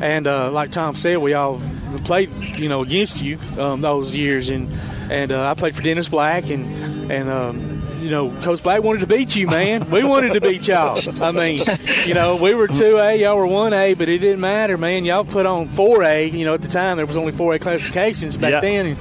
and 0.01 0.27
uh, 0.27 0.51
like 0.51 0.72
Tom 0.72 0.96
said, 0.96 1.17
we 1.19 1.34
all 1.34 1.62
played, 2.03 2.29
you 2.60 2.69
know, 2.69 2.81
against 2.81 3.22
you 3.22 3.38
um, 3.60 3.81
those 3.81 4.15
years, 4.15 4.50
and 4.50 4.72
and 5.10 5.31
uh, 5.31 5.50
I 5.50 5.53
played 5.53 5.75
for 5.75 5.81
Dennis 5.81 6.10
Black, 6.10 6.50
and 6.50 7.12
and 7.12 7.29
um, 7.29 7.84
you 8.00 8.12
know, 8.12 8.29
Coach 8.41 8.62
Black 8.62 8.84
wanted 8.84 9.00
to 9.00 9.07
beat 9.07 9.36
you, 9.36 9.48
man. 9.48 9.89
We 9.89 10.03
wanted 10.03 10.34
to 10.34 10.41
beat 10.41 10.67
y'all. 10.67 11.00
I 11.24 11.31
mean, 11.31 11.60
you 12.05 12.13
know, 12.13 12.36
we 12.36 12.53
were 12.53 12.67
two 12.67 12.98
A, 12.98 13.15
y'all 13.19 13.38
were 13.38 13.48
one 13.48 13.74
A, 13.74 13.93
but 13.96 14.07
it 14.07 14.19
didn't 14.19 14.39
matter, 14.41 14.77
man. 14.77 15.03
Y'all 15.03 15.24
put 15.25 15.46
on 15.46 15.67
four 15.67 16.03
A. 16.03 16.27
You 16.29 16.46
know, 16.46 16.53
at 16.53 16.62
the 16.62 16.67
time 16.67 16.98
there 16.98 17.05
was 17.05 17.17
only 17.17 17.31
four 17.31 17.53
A 17.53 17.60
classifications 17.60 18.38
back 18.38 18.51
Yeah. 18.51 18.60
then, 18.62 18.86
and, 18.86 18.98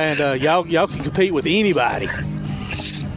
and 0.00 0.20
uh, 0.20 0.32
y'all 0.32 0.66
y'all 0.66 0.86
can 0.86 1.02
compete 1.02 1.32
with 1.32 1.46
anybody. 1.46 2.08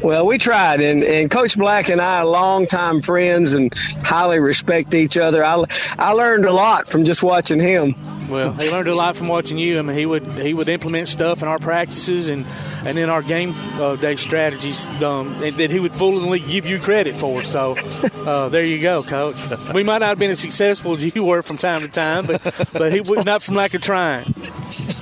Well, 0.02 0.26
we 0.26 0.38
tried, 0.38 0.82
and, 0.82 1.02
and 1.02 1.32
Coach 1.32 1.58
Black 1.58 1.88
and 1.88 2.02
I 2.02 2.20
are 2.20 2.26
longtime 2.26 3.00
friends 3.00 3.54
and 3.54 3.74
highly 4.04 4.40
respect 4.40 4.94
each 4.94 5.18
other. 5.18 5.46
I, 5.46 5.64
I 5.98 6.12
learned 6.12 6.44
a 6.44 6.52
lot 6.52 6.90
from 6.90 7.06
just 7.06 7.24
watching 7.24 7.62
him. 7.62 7.96
Well, 8.30 8.52
he 8.52 8.70
learned 8.70 8.90
a 8.90 8.96
lot 8.96 9.16
from 9.16 9.30
watching 9.30 9.58
you. 9.58 9.80
I 9.80 9.82
mean, 9.82 9.98
he 9.98 10.06
would 10.06 10.24
he 10.24 10.54
would 10.54 10.68
implement 10.68 11.08
stuff 11.08 11.42
in 11.42 11.48
our 11.48 11.60
practices 11.60 12.28
and 12.28 12.46
and 12.86 12.98
in 12.98 13.10
our 13.10 13.22
game 13.22 13.54
uh, 13.76 13.96
day 13.96 14.18
strategies 14.18 14.86
um, 15.02 15.40
that 15.40 15.54
that 15.54 15.72
he 15.72 15.80
would 15.80 15.94
foolingly 15.94 16.40
give 16.40 16.66
you 16.66 16.80
credit 16.80 17.16
for. 17.16 17.44
So 17.44 17.78
uh, 18.26 18.50
there 18.50 18.64
you 18.64 18.82
go, 18.82 19.04
Coach. 19.04 19.38
We 19.74 19.84
might 19.84 20.00
not 20.00 20.08
have 20.10 20.20
been 20.20 20.32
as 20.32 20.40
successful 20.40 20.94
as 20.94 21.16
you 21.16 21.24
were 21.24 21.42
from 21.44 21.58
time 21.58 21.82
to 21.82 21.88
time, 21.88 22.26
but 22.26 22.42
but 22.74 22.92
he 22.92 23.00
would 23.02 23.26
not 23.26 23.42
from 23.42 23.56
lack 23.56 23.74
of 23.74 23.82
trying. 23.82 24.34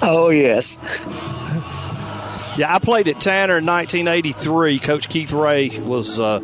Oh, 0.02 0.30
yes. 0.30 0.78
Yeah, 2.58 2.74
I 2.74 2.80
played 2.80 3.08
at 3.08 3.20
Tanner 3.22 3.58
in 3.60 3.66
1983. 3.66 4.80
Coach 4.80 5.10
Keith 5.10 5.32
Ray 5.32 5.70
was 5.80 6.20
uh, 6.20 6.42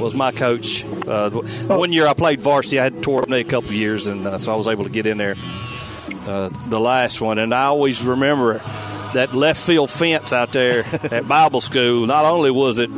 was 0.00 0.14
my 0.14 0.30
coach. 0.30 0.84
Uh, 0.84 1.30
one 1.66 1.92
year 1.92 2.06
I 2.06 2.14
played 2.14 2.40
varsity. 2.40 2.78
I 2.78 2.84
had 2.84 3.02
tore 3.02 3.22
up 3.22 3.28
knee 3.28 3.40
a 3.40 3.44
couple 3.44 3.72
years, 3.72 4.06
and 4.06 4.26
uh, 4.26 4.38
so 4.38 4.52
I 4.52 4.56
was 4.56 4.68
able 4.68 4.84
to 4.84 4.90
get 4.90 5.06
in 5.06 5.18
there 5.18 5.34
uh, 6.26 6.50
the 6.68 6.78
last 6.78 7.20
one. 7.20 7.38
And 7.38 7.52
I 7.52 7.64
always 7.64 8.02
remember 8.02 8.58
that 9.14 9.32
left 9.32 9.60
field 9.60 9.90
fence 9.90 10.32
out 10.32 10.52
there 10.52 10.84
at 11.10 11.26
Bible 11.26 11.60
school. 11.60 12.06
Not 12.06 12.24
only 12.24 12.52
was 12.52 12.78
it 12.78 12.90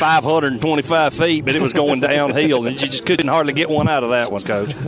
525 0.00 1.12
feet, 1.14 1.44
but 1.44 1.54
it 1.54 1.60
was 1.60 1.74
going 1.74 2.00
downhill, 2.00 2.66
and 2.66 2.80
you 2.80 2.88
just 2.88 3.04
couldn't 3.06 3.28
hardly 3.28 3.52
get 3.52 3.68
one 3.68 3.86
out 3.86 4.02
of 4.02 4.10
that 4.10 4.32
one, 4.32 4.42
Coach. 4.42 4.74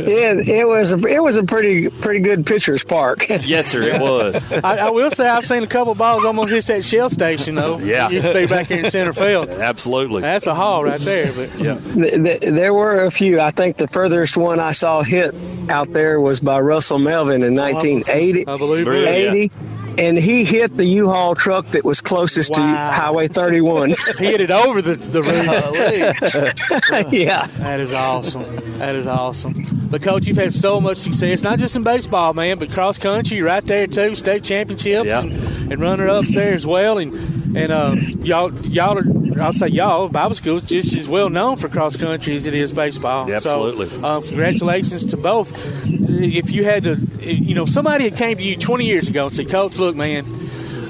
It, 0.00 0.48
it 0.48 0.66
was 0.68 0.92
a, 0.92 0.96
it 1.08 1.22
was 1.22 1.36
a 1.36 1.42
pretty 1.44 1.88
pretty 1.88 2.20
good 2.20 2.46
pitcher's 2.46 2.84
park. 2.84 3.28
Yes, 3.28 3.66
sir, 3.68 3.82
it 3.82 4.00
was. 4.00 4.52
I, 4.52 4.86
I 4.86 4.90
will 4.90 5.10
say 5.10 5.26
I've 5.28 5.46
seen 5.46 5.62
a 5.62 5.66
couple 5.66 5.94
balls 5.94 6.24
almost 6.24 6.50
hit 6.50 6.64
that 6.66 6.84
shell 6.84 7.10
station 7.10 7.54
though. 7.56 7.78
Yeah. 7.78 8.06
it 8.06 8.12
used 8.12 8.26
to 8.26 8.34
be 8.34 8.46
back 8.46 8.70
in 8.70 8.90
center 8.90 9.12
field. 9.12 9.48
Absolutely. 9.48 10.22
That's 10.22 10.46
a 10.46 10.54
haul 10.54 10.84
right 10.84 11.00
there. 11.00 11.26
But 11.34 11.58
Yeah. 11.58 11.78
Th- 11.78 12.14
th- 12.14 12.40
there 12.52 12.72
were 12.74 13.04
a 13.04 13.10
few. 13.10 13.40
I 13.40 13.50
think 13.50 13.76
the 13.76 13.88
furthest 13.88 14.36
one 14.36 14.60
I 14.60 14.72
saw 14.72 15.02
hit 15.02 15.34
out 15.68 15.92
there 15.92 16.20
was 16.20 16.40
by 16.40 16.60
Russell 16.60 16.98
Melvin 16.98 17.42
in 17.42 17.54
1980. 17.54 18.46
I 18.46 18.56
believe 18.56 18.86
Really? 18.86 19.44
it. 19.46 19.52
80, 20.00 20.06
and 20.08 20.18
he 20.18 20.44
hit 20.44 20.76
the 20.76 20.84
U-Haul 20.84 21.34
truck 21.34 21.66
that 21.68 21.84
was 21.84 22.00
closest 22.00 22.54
to 22.54 22.62
Highway 22.62 23.28
31. 23.28 23.90
He 24.18 24.26
hit 24.26 24.40
it 24.40 24.50
over 24.50 24.82
the, 24.82 24.94
the 24.96 25.22
roof. 25.22 27.12
yeah. 27.12 27.46
That 27.58 27.80
is 27.80 27.94
awesome. 27.94 28.42
That 28.78 28.94
is 28.94 29.06
awesome. 29.06 29.54
But 29.90 30.02
coach, 30.02 30.26
you've 30.26 30.36
had 30.36 30.52
so 30.52 30.80
much 30.80 30.98
success, 30.98 31.42
not 31.42 31.58
just 31.58 31.76
in 31.76 31.82
baseball, 31.82 32.32
man, 32.34 32.58
but 32.58 32.70
cross 32.70 32.98
country. 32.98 33.40
Right 33.42 33.64
there 33.64 33.86
too, 33.86 34.14
state 34.14 34.44
championships 34.44 35.06
Yeah. 35.06 35.22
and, 35.22 35.72
and 35.72 35.80
runner 35.80 36.08
ups 36.08 36.34
there 36.34 36.54
as 36.54 36.66
well. 36.66 36.98
And 36.98 37.14
and 37.56 37.72
um, 37.72 37.98
y'all 38.22 38.52
y'all 38.66 38.98
are 38.98 39.02
I'll 39.40 39.52
say 39.52 39.68
y'all 39.68 40.08
Bible 40.08 40.34
school 40.34 40.56
is 40.56 40.62
just 40.62 40.94
as 40.94 41.08
well 41.08 41.30
known 41.30 41.56
for 41.56 41.68
cross 41.68 41.96
country 41.96 42.36
as 42.36 42.46
it 42.46 42.54
is 42.54 42.72
baseball. 42.72 43.28
Yeah, 43.28 43.36
absolutely. 43.36 43.86
So 43.86 44.08
um, 44.08 44.22
congratulations 44.22 45.04
to 45.06 45.16
both. 45.16 45.86
If 45.86 46.52
you 46.52 46.64
had 46.64 46.84
to, 46.84 46.96
you 46.96 47.54
know, 47.54 47.64
somebody 47.64 48.04
had 48.04 48.16
came 48.16 48.36
to 48.36 48.42
you 48.42 48.56
20 48.56 48.84
years 48.84 49.08
ago 49.08 49.26
and 49.26 49.34
said, 49.34 49.48
Coach, 49.48 49.78
look, 49.78 49.96
man. 49.96 50.24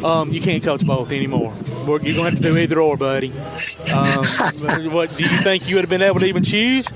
Um, 0.05 0.33
you 0.33 0.41
can't 0.41 0.63
coach 0.63 0.87
both 0.87 1.13
anymore. 1.13 1.53
You're 1.87 1.99
gonna 1.99 2.31
have 2.31 2.37
to 2.37 2.41
do 2.41 2.57
either 2.57 2.81
or, 2.81 2.97
buddy. 2.97 3.29
Um, 3.95 4.25
what 4.93 5.15
do 5.15 5.23
you 5.23 5.29
think 5.29 5.69
you 5.69 5.77
would 5.77 5.83
have 5.83 5.91
been 5.91 6.03
able 6.03 6.21
to 6.21 6.27
even 6.27 6.43
choose? 6.43 6.87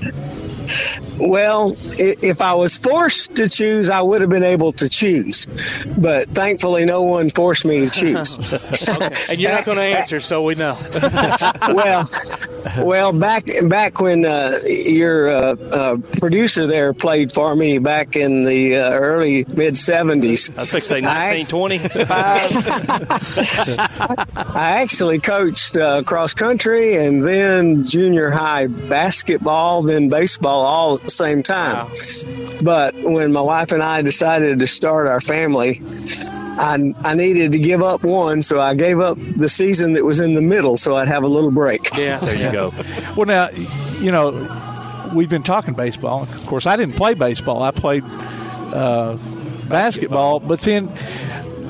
Well, 1.17 1.75
if 1.97 2.41
I 2.41 2.55
was 2.55 2.77
forced 2.77 3.35
to 3.37 3.49
choose, 3.49 3.89
I 3.89 4.01
would 4.01 4.21
have 4.21 4.29
been 4.29 4.43
able 4.43 4.73
to 4.73 4.89
choose. 4.89 5.45
But 5.97 6.29
thankfully, 6.29 6.85
no 6.85 7.03
one 7.03 7.29
forced 7.29 7.65
me 7.65 7.85
to 7.85 7.89
choose. 7.89 8.35
And 9.29 9.39
you're 9.39 9.51
not 9.51 9.65
going 9.65 9.77
to 9.77 9.83
answer, 9.83 10.19
so 10.19 10.43
we 10.43 10.55
know. 10.55 10.77
well, 11.73 12.09
well, 12.77 13.11
back 13.13 13.45
back 13.67 13.99
when 14.01 14.25
uh, 14.25 14.59
your 14.65 15.29
uh, 15.29 15.55
uh, 15.55 15.97
producer 16.19 16.67
there 16.67 16.93
played 16.93 17.31
for 17.31 17.55
me 17.55 17.77
back 17.79 18.15
in 18.15 18.43
the 18.43 18.77
uh, 18.77 18.91
early 18.91 19.45
mid 19.45 19.75
'70s. 19.75 20.57
I 20.57 20.65
think 20.65 20.83
say 20.83 21.01
I- 21.03 21.43
1925. 21.45 22.05
I 24.55 24.81
actually 24.81 25.19
coached 25.19 25.77
uh, 25.77 26.03
cross 26.03 26.33
country 26.33 26.95
and 26.95 27.25
then 27.25 27.83
junior 27.83 28.29
high 28.29 28.67
basketball, 28.67 29.81
then 29.83 30.09
baseball 30.09 30.61
all 30.65 30.95
at 30.95 31.01
the 31.03 31.09
same 31.09 31.43
time. 31.43 31.87
But 32.61 32.95
when 32.95 33.31
my 33.31 33.41
wife 33.41 33.71
and 33.71 33.83
I 33.83 34.01
decided 34.01 34.59
to 34.59 34.67
start 34.67 35.07
our 35.07 35.19
family, 35.21 35.81
I, 36.57 36.93
I 37.03 37.13
needed 37.15 37.51
to 37.51 37.59
give 37.59 37.83
up 37.83 38.03
one, 38.03 38.41
so 38.43 38.59
I 38.59 38.75
gave 38.75 38.99
up 38.99 39.17
the 39.17 39.49
season 39.49 39.93
that 39.93 40.05
was 40.05 40.19
in 40.19 40.35
the 40.35 40.41
middle 40.41 40.77
so 40.77 40.95
I'd 40.95 41.07
have 41.07 41.23
a 41.23 41.27
little 41.27 41.51
break. 41.51 41.95
Yeah, 41.95 42.19
there 42.19 42.35
you 42.35 42.51
go. 42.51 42.73
Well, 43.15 43.25
now, 43.25 43.49
you 43.99 44.11
know, 44.11 44.31
we've 45.13 45.29
been 45.29 45.43
talking 45.43 45.73
baseball. 45.73 46.23
Of 46.23 46.45
course, 46.45 46.65
I 46.65 46.75
didn't 46.75 46.95
play 46.95 47.13
baseball. 47.13 47.63
I 47.63 47.71
played 47.71 48.03
uh, 48.03 49.17
basketball. 49.69 50.39
But 50.39 50.61
then 50.61 50.87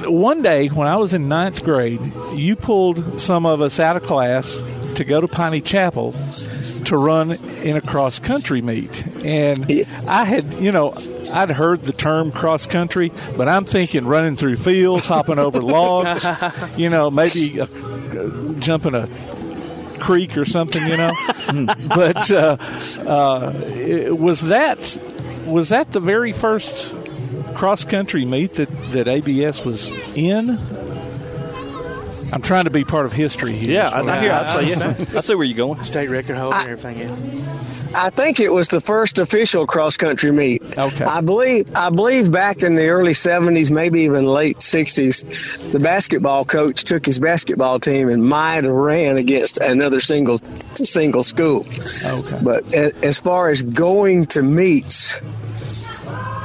one 0.08 0.42
day 0.42 0.68
when 0.68 0.88
I 0.88 0.98
was 0.98 1.14
in 1.14 1.28
ninth 1.28 1.64
grade, 1.64 2.02
you 2.34 2.56
pulled 2.56 3.22
some 3.22 3.46
of 3.46 3.62
us 3.62 3.80
out 3.80 3.96
of 3.96 4.04
class 4.04 4.62
to 4.96 5.04
go 5.04 5.22
to 5.22 5.28
Piney 5.28 5.62
Chapel 5.62 6.14
to 6.86 6.98
run 6.98 7.32
in 7.64 7.78
a 7.78 7.82
cross 7.82 8.20
country 8.20 8.62
meet. 8.62 9.26
And 9.26 9.70
I 10.08 10.26
had, 10.26 10.54
you 10.56 10.72
know, 10.72 10.94
I'd 11.34 11.50
heard 11.50 11.82
the 11.82 11.94
term 11.94 12.32
cross 12.32 12.68
country, 12.68 13.12
but 13.38 13.48
I'm 13.48 13.66
thinking 13.66 14.06
running 14.06 14.36
through 14.36 14.58
fields, 14.58 15.08
hopping 15.08 15.40
over 15.40 15.62
logs, 15.62 16.26
you 16.78 16.90
know, 16.90 17.12
maybe 17.12 17.62
uh 17.62 17.68
jumping 18.60 18.96
a 18.96 19.08
creek 20.00 20.38
or 20.38 20.46
something, 20.46 20.86
you 20.88 20.98
know. 20.98 21.12
but 21.90 22.32
uh, 22.32 22.58
uh, 23.08 23.54
was 24.16 24.42
that 24.44 24.98
was 25.46 25.70
that 25.70 25.92
the 25.92 26.00
very 26.00 26.32
first 26.32 26.94
cross 27.56 27.86
country 27.86 28.26
meet 28.26 28.54
that, 28.54 28.70
that 28.92 29.08
ABS 29.08 29.64
was 29.64 29.92
in? 30.18 30.58
I'm 32.36 32.42
trying 32.42 32.66
to 32.66 32.70
be 32.70 32.84
part 32.84 33.06
of 33.06 33.14
history 33.14 33.54
here. 33.54 33.76
Yeah, 33.76 33.90
I, 33.90 34.02
I 34.02 34.20
hear. 34.20 34.32
I 34.34 34.44
say, 34.44 34.70
yeah, 34.70 34.96
I 35.18 35.22
see 35.22 35.36
where 35.36 35.46
you're 35.46 35.56
going. 35.56 35.82
state 35.86 36.10
record 36.10 36.36
holder 36.36 36.58
and 36.58 36.70
everything. 36.70 37.00
Yeah. 37.00 37.98
I 37.98 38.10
think 38.10 38.42
it 38.42 38.52
was 38.52 38.68
the 38.68 38.82
first 38.82 39.20
official 39.20 39.66
cross 39.66 39.96
country 39.96 40.34
meet. 40.34 40.62
Okay. 40.78 41.06
I 41.06 41.22
believe 41.22 41.74
I 41.74 41.92
believe 41.92 42.30
back 42.30 42.62
in 42.62 42.76
the 42.76 42.90
early 42.90 43.14
70s, 43.14 43.72
maybe 43.72 44.02
even 44.02 44.26
late 44.26 44.58
60s, 44.58 45.72
the 45.72 45.80
basketball 45.80 46.44
coach 46.44 46.84
took 46.84 47.06
his 47.06 47.22
basketball 47.22 47.80
team 47.80 48.10
and 48.10 48.22
might 48.22 48.66
have 48.66 48.74
ran 48.74 49.16
against 49.16 49.60
another 49.60 50.02
single 50.02 50.38
single 50.74 51.24
school. 51.24 51.66
Okay. 52.06 52.40
But 52.44 52.74
as 52.76 53.22
far 53.22 53.50
as 53.50 53.64
going 53.64 54.26
to 54.28 54.42
meets, 54.42 55.22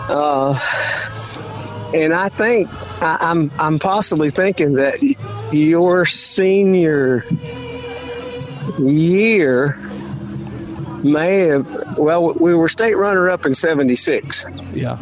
uh, 0.09 0.57
and 1.95 2.13
I 2.15 2.29
think 2.29 2.69
I, 3.03 3.17
I'm 3.21 3.51
I'm 3.59 3.79
possibly 3.79 4.31
thinking 4.31 4.75
that 4.75 5.03
your 5.53 6.07
senior 6.07 7.25
year 8.79 9.79
may 11.03 11.39
have 11.49 11.99
well 11.99 12.33
we 12.35 12.55
were 12.55 12.69
state 12.69 12.97
runner 12.97 13.31
up 13.31 13.47
in 13.47 13.55
76 13.55 14.45
Yeah. 14.75 14.99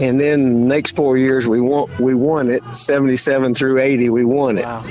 and 0.00 0.18
then 0.18 0.66
next 0.66 0.96
four 0.96 1.16
years 1.18 1.46
we 1.46 1.60
won 1.60 1.88
we 1.98 2.14
won 2.14 2.50
it 2.50 2.62
77 2.74 3.54
through 3.54 3.80
80 3.80 4.10
we 4.10 4.24
won 4.24 4.58
it 4.58 4.64
Wow. 4.64 4.82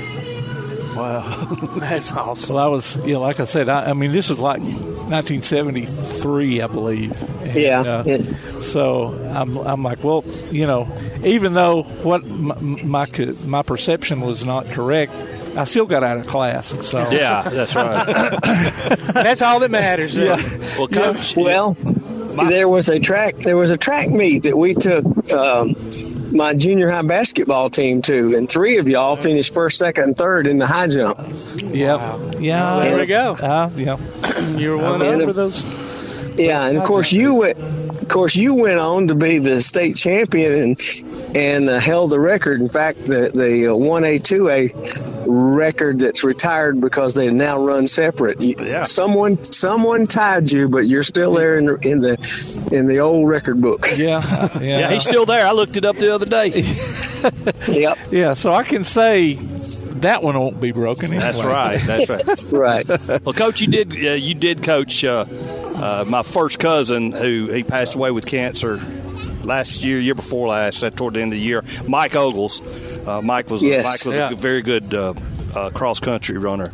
Wow. 0.96 1.20
That's 1.78 2.12
awesome. 2.12 2.54
Well, 2.56 2.64
I 2.64 2.68
was, 2.68 2.96
you 3.04 3.14
know, 3.14 3.20
like 3.20 3.40
I 3.40 3.44
said, 3.44 3.68
I, 3.68 3.90
I 3.90 3.92
mean, 3.94 4.12
this 4.12 4.28
was 4.28 4.38
like 4.38 4.60
1973, 4.60 6.62
I 6.62 6.66
believe. 6.66 7.22
And, 7.42 7.54
Yeah, 7.56 7.80
uh, 7.80 8.04
it- 8.06 8.62
so 8.62 9.08
I'm, 9.34 9.56
I'm 9.56 9.82
like, 9.82 10.04
well, 10.04 10.24
you 10.50 10.66
know, 10.66 10.86
even 11.24 11.54
though 11.54 11.82
what 11.82 12.24
my 12.24 12.54
my, 12.60 13.06
my 13.44 13.62
perception 13.62 14.20
was 14.20 14.44
not 14.44 14.66
correct, 14.66 15.12
I 15.56 15.64
still 15.64 15.86
got 15.86 16.04
out 16.04 16.18
of 16.18 16.26
class. 16.26 16.68
So 16.86 17.10
Yeah, 17.10 17.42
that's 17.42 17.74
right. 17.74 18.06
That's 19.12 19.42
all 19.42 19.60
that 19.60 19.70
matters. 19.70 20.16
Yeah. 20.16 20.36
Well, 20.78 20.88
coach. 20.88 21.36
well 21.36 21.76
there 22.48 22.66
was 22.68 22.88
a 22.88 22.98
track 22.98 23.34
there 23.36 23.56
was 23.58 23.70
a 23.70 23.76
track 23.76 24.08
meet 24.08 24.44
that 24.44 24.56
we 24.56 24.72
took 24.74 25.04
um, 25.32 25.74
my 26.32 26.54
junior 26.54 26.90
high 26.90 27.02
basketball 27.02 27.70
team 27.70 28.02
too, 28.02 28.34
and 28.36 28.48
three 28.48 28.78
of 28.78 28.88
y'all 28.88 29.16
finished 29.16 29.52
first 29.54 29.78
second 29.78 30.04
and 30.04 30.16
third 30.16 30.46
in 30.46 30.58
the 30.58 30.66
high 30.66 30.86
jump 30.88 31.18
yeah, 31.72 32.18
yeah. 32.38 32.80
There 32.80 32.98
we 32.98 33.06
go. 33.06 33.32
Uh, 33.32 33.70
yeah. 33.76 33.96
You 34.56 34.70
were 34.70 34.76
one 34.78 35.02
And 35.02 35.22
of 35.22 35.28
if- 35.30 35.34
those? 35.36 35.62
yeah 36.38 36.64
and 36.66 36.78
of 36.78 36.84
course 36.84 37.12
you 37.12 37.34
went 37.34 37.58
of 38.02 38.08
course, 38.08 38.36
you 38.36 38.54
went 38.54 38.78
on 38.78 39.08
to 39.08 39.14
be 39.14 39.38
the 39.38 39.60
state 39.60 39.96
champion 39.96 40.52
and 40.52 40.80
and 41.34 41.70
uh, 41.70 41.80
held 41.80 42.10
the 42.10 42.20
record. 42.20 42.60
In 42.60 42.68
fact, 42.68 43.06
the 43.06 43.30
the 43.32 43.68
uh, 43.68 43.74
one 43.74 44.04
A 44.04 44.18
two 44.18 44.48
A 44.50 44.72
record 45.26 46.00
that's 46.00 46.24
retired 46.24 46.80
because 46.80 47.14
they 47.14 47.30
now 47.30 47.58
run 47.64 47.86
separate. 47.88 48.40
You, 48.40 48.56
Yeah. 48.58 48.82
Someone 48.82 49.42
someone 49.44 50.06
tied 50.06 50.50
you, 50.50 50.68
but 50.68 50.86
you're 50.86 51.02
still 51.02 51.32
there 51.34 51.56
in 51.58 51.66
the 51.66 51.74
in 51.76 52.00
the 52.00 52.68
in 52.72 52.86
the 52.86 52.98
old 52.98 53.28
record 53.28 53.60
book. 53.60 53.86
Yeah, 53.96 54.20
yeah, 54.60 54.60
Yeah, 54.60 54.90
he's 54.90 55.04
still 55.04 55.24
there. 55.26 55.46
I 55.46 55.52
looked 55.52 55.76
it 55.76 55.84
up 55.84 55.96
the 55.96 56.14
other 56.14 56.26
day. 56.26 56.64
Yep. 57.68 57.98
yeah. 58.10 58.34
So 58.34 58.50
I 58.50 58.64
can 58.64 58.82
say 58.82 59.34
that 59.34 60.24
one 60.24 60.36
won't 60.36 60.60
be 60.60 60.72
broken. 60.72 61.06
Anyway. 61.12 61.20
That's 61.20 61.44
right. 61.44 61.80
That's 61.80 62.42
right. 62.44 62.88
Right. 62.98 63.24
Well, 63.24 63.32
coach, 63.32 63.60
you 63.60 63.68
did 63.68 63.92
uh, 63.92 64.10
you 64.14 64.34
did 64.34 64.64
coach 64.64 65.04
uh, 65.04 65.24
uh, 65.82 66.04
my 66.06 66.22
first 66.22 66.58
cousin 66.58 67.12
who 67.12 67.48
he 67.52 67.62
passed 67.64 67.94
away 67.94 68.10
with 68.10 68.24
cancer 68.26 68.78
last 69.44 69.82
year, 69.84 69.98
year 69.98 70.14
before 70.14 70.48
last, 70.48 70.82
at 70.82 70.96
toward 70.96 71.14
the 71.14 71.20
end 71.20 71.32
of 71.32 71.38
the 71.38 71.44
year. 71.44 71.64
Mike 71.88 72.14
Ogles. 72.16 72.60
Uh, 73.06 73.20
Mike 73.20 73.50
was 73.50 73.62
Yes. 73.62 73.84
Mike 73.84 74.04
was 74.06 74.16
Yeah. 74.16 74.30
a 74.30 74.36
very 74.36 74.62
good 74.62 74.94
uh, 74.94 75.14
uh, 75.56 75.70
cross 75.70 75.98
country 76.00 76.38
runner 76.38 76.72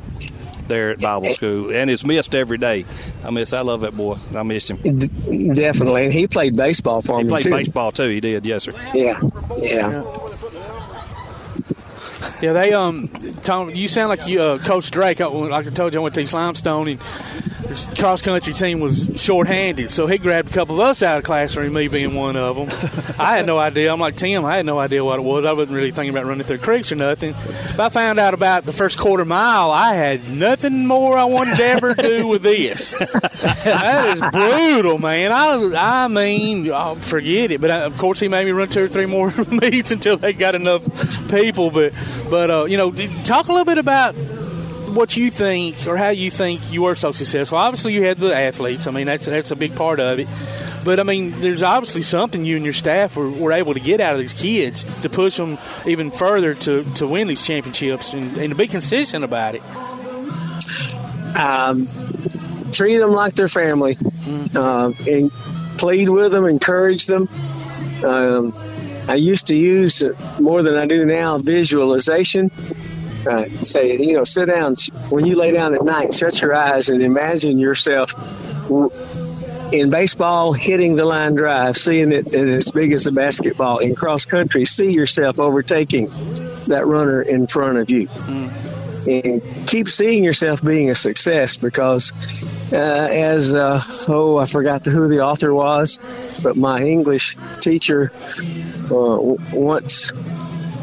there 0.69 0.91
at 0.91 1.00
Bible 1.00 1.33
school, 1.35 1.71
and 1.73 1.91
is 1.91 2.05
missed 2.05 2.35
every 2.35 2.59
day. 2.59 2.85
I 3.25 3.31
miss. 3.31 3.55
I 3.55 3.62
love 3.62 3.81
that 3.81 3.97
boy. 3.97 4.19
I 4.37 4.43
miss 4.43 4.69
him. 4.71 4.99
D- 4.99 5.55
definitely, 5.55 6.05
and 6.05 6.12
he 6.12 6.27
played 6.27 6.57
baseball 6.57 7.00
for 7.00 7.17
He 7.17 7.25
me 7.25 7.29
played 7.31 7.45
too. 7.45 7.50
baseball 7.50 7.91
too. 7.91 8.09
He 8.11 8.21
did. 8.21 8.45
Yes, 8.45 8.65
sir. 8.65 8.73
Yeah, 8.95 9.19
yeah. 9.57 10.03
Yeah, 12.41 12.53
they 12.53 12.73
um, 12.73 13.09
Tom, 13.43 13.71
you 13.71 13.88
sound 13.88 14.11
like 14.11 14.29
you, 14.29 14.41
uh, 14.41 14.59
Coach 14.59 14.91
Drake. 14.93 15.21
I, 15.21 15.27
like 15.27 15.67
I 15.67 15.71
told 15.71 15.93
you, 15.95 16.00
I 16.00 16.03
went 16.05 16.15
to 16.17 16.21
East 16.21 16.35
Limestone, 16.35 16.87
and 16.88 17.00
this 17.69 17.87
cross 17.99 18.23
country 18.23 18.53
team 18.53 18.81
was 18.81 19.23
short-handed, 19.23 19.91
so 19.91 20.07
he 20.07 20.19
grabbed 20.19 20.51
a 20.51 20.53
couple 20.53 20.81
of 20.81 20.89
us 20.89 21.03
out 21.03 21.19
of 21.19 21.23
the 21.23 21.27
classroom, 21.27 21.75
me 21.75 21.89
being 21.89 22.15
one 22.15 22.37
of 22.37 22.57
them. 22.57 22.69
I 23.21 23.37
had 23.37 23.47
no 23.47 23.59
idea. 23.59 23.93
I'm 23.93 24.01
like 24.01 24.17
Tim. 24.17 24.45
I 24.45 24.57
had 24.57 24.67
no 24.67 24.79
idea 24.79 25.05
what 25.05 25.19
it 25.19 25.23
was. 25.23 25.45
I 25.45 25.53
wasn't 25.53 25.77
really 25.77 25.91
thinking 25.91 26.15
about 26.15 26.27
running 26.27 26.47
through 26.47 26.59
creeks 26.59 26.91
or 26.93 26.97
nothing. 26.97 27.33
But 27.77 27.87
I 27.87 27.89
found 27.91 28.19
out 28.19 28.35
about 28.35 28.65
the 28.65 28.73
first 28.73 28.99
quarter 28.99 29.25
mile. 29.25 29.71
I 29.71 29.95
had 29.95 30.31
nothing 30.31 30.87
more 30.87 31.17
I 31.19 31.25
wanted 31.25 31.57
to 31.57 31.65
ever 31.65 31.95
do 31.95 32.27
with 32.27 32.43
this. 32.43 32.93
that 33.65 34.17
is 34.17 34.21
brutal, 34.33 34.99
man. 34.99 35.33
I, 35.33 36.05
I 36.05 36.09
mean, 36.09 36.69
oh, 36.69 36.95
forget 36.95 37.51
it. 37.51 37.61
But 37.61 37.71
uh 37.71 37.79
of 37.89 37.97
course, 37.99 38.21
he 38.21 38.29
made 38.29 38.45
me 38.45 38.53
run 38.53 38.69
two 38.69 38.85
or 38.85 38.89
three 38.89 39.07
more 39.07 39.33
meets 39.51 39.91
until 39.91 40.17
they 40.17 40.33
got 40.33 40.55
enough 40.55 40.85
people. 41.31 41.71
But, 41.71 41.93
but 42.31 42.51
uh, 42.51 42.65
you 42.65 42.77
know, 42.77 42.93
talk 43.25 43.49
a 43.49 43.53
little 43.53 43.65
bit 43.65 43.79
about 43.79 44.15
what 44.95 45.16
you 45.16 45.30
think 45.30 45.87
or 45.87 45.97
how 45.97 46.09
you 46.09 46.30
think 46.30 46.73
you 46.73 46.83
were 46.83 46.95
so 46.95 47.12
successful. 47.12 47.59
Obviously, 47.59 47.92
you 47.95 48.02
had 48.02 48.16
the 48.18 48.35
athletes. 48.35 48.87
I 48.87 48.90
mean, 48.90 49.07
that's 49.07 49.26
that's 49.26 49.50
a 49.50 49.57
big 49.57 49.75
part 49.76 50.00
of 50.00 50.18
it. 50.18 50.28
But 50.85 51.00
I 51.00 51.02
mean, 51.02 51.33
there's 51.33 51.62
obviously 51.62 52.02
something 52.02 52.45
you 52.45 52.57
and 52.57 52.64
your 52.64 52.73
staff 52.73 53.16
were, 53.16 53.30
were 53.30 53.52
able 53.52 53.75
to 53.75 53.80
get 53.80 54.00
out 54.00 54.14
of 54.14 54.21
these 54.21 54.33
kids 54.33 54.85
to 55.02 55.09
push 55.11 55.37
them 55.37 55.59
even 55.87 56.11
further 56.11 56.54
to, 56.54 56.85
to 56.95 57.07
win 57.07 57.26
these 57.26 57.45
championships 57.47 58.14
and, 58.14 58.37
and 58.38 58.50
to 58.50 58.57
be 58.57 58.66
consistent 58.68 59.25
about 59.25 59.54
it. 59.57 59.62
um, 61.37 61.88
treat 62.73 62.99
them 62.99 63.12
like 63.12 63.35
their 63.35 63.49
family, 63.49 63.99
uh, 64.54 64.92
and 65.07 65.30
plead 65.78 66.09
with 66.09 66.33
them, 66.33 66.45
encourage 66.47 67.07
them. 67.07 67.28
Um, 68.04 68.52
I 69.09 69.14
used 69.14 69.49
to 69.49 69.57
use 69.57 70.02
uh, 70.02 70.14
more 70.40 70.62
than 70.62 70.76
I 70.76 70.87
do 70.87 71.04
now 71.04 71.38
visualization. 71.38 72.50
Uh, 73.27 73.49
say, 73.49 73.97
you 73.99 74.15
know, 74.15 74.25
sit 74.25 74.47
down 74.47 74.77
when 75.11 75.27
you 75.27 75.37
lay 75.37 75.53
down 75.53 75.75
at 75.75 75.85
night, 75.85 76.15
shut 76.15 76.41
your 76.41 76.55
eyes 76.55 76.89
and 76.89 77.03
imagine 77.03 77.59
yourself 77.59 78.13
in 79.73 79.91
baseball 79.91 80.53
hitting 80.53 80.97
the 80.97 81.05
line 81.05 81.35
drive, 81.35 81.77
seeing 81.77 82.13
it 82.13 82.33
as 82.35 82.71
big 82.71 82.93
as 82.93 83.07
a 83.07 83.13
basketball. 83.13 83.79
In 83.79 83.95
cross 83.95 84.25
country, 84.25 84.65
see 84.65 84.93
yourself 84.93 85.39
overtaking 85.39 86.07
that 86.69 86.85
runner 86.87 87.21
in 87.21 87.47
front 87.47 87.79
of 87.79 87.91
you 87.91 88.09
and 89.09 89.43
keep 89.67 89.89
seeing 89.89 90.23
yourself 90.23 90.63
being 90.63 90.91
a 90.91 90.95
success 90.95 91.57
because 91.57 92.13
uh, 92.73 92.77
as 92.77 93.55
uh, 93.55 93.83
oh 94.09 94.37
I 94.37 94.47
forgot 94.47 94.85
who 94.85 95.09
the 95.09 95.21
author 95.21 95.53
was, 95.55 95.99
but 96.43 96.57
my 96.57 96.83
English 96.83 97.37
teacher 97.61 98.13
uh, 98.91 99.19
once 99.52 100.13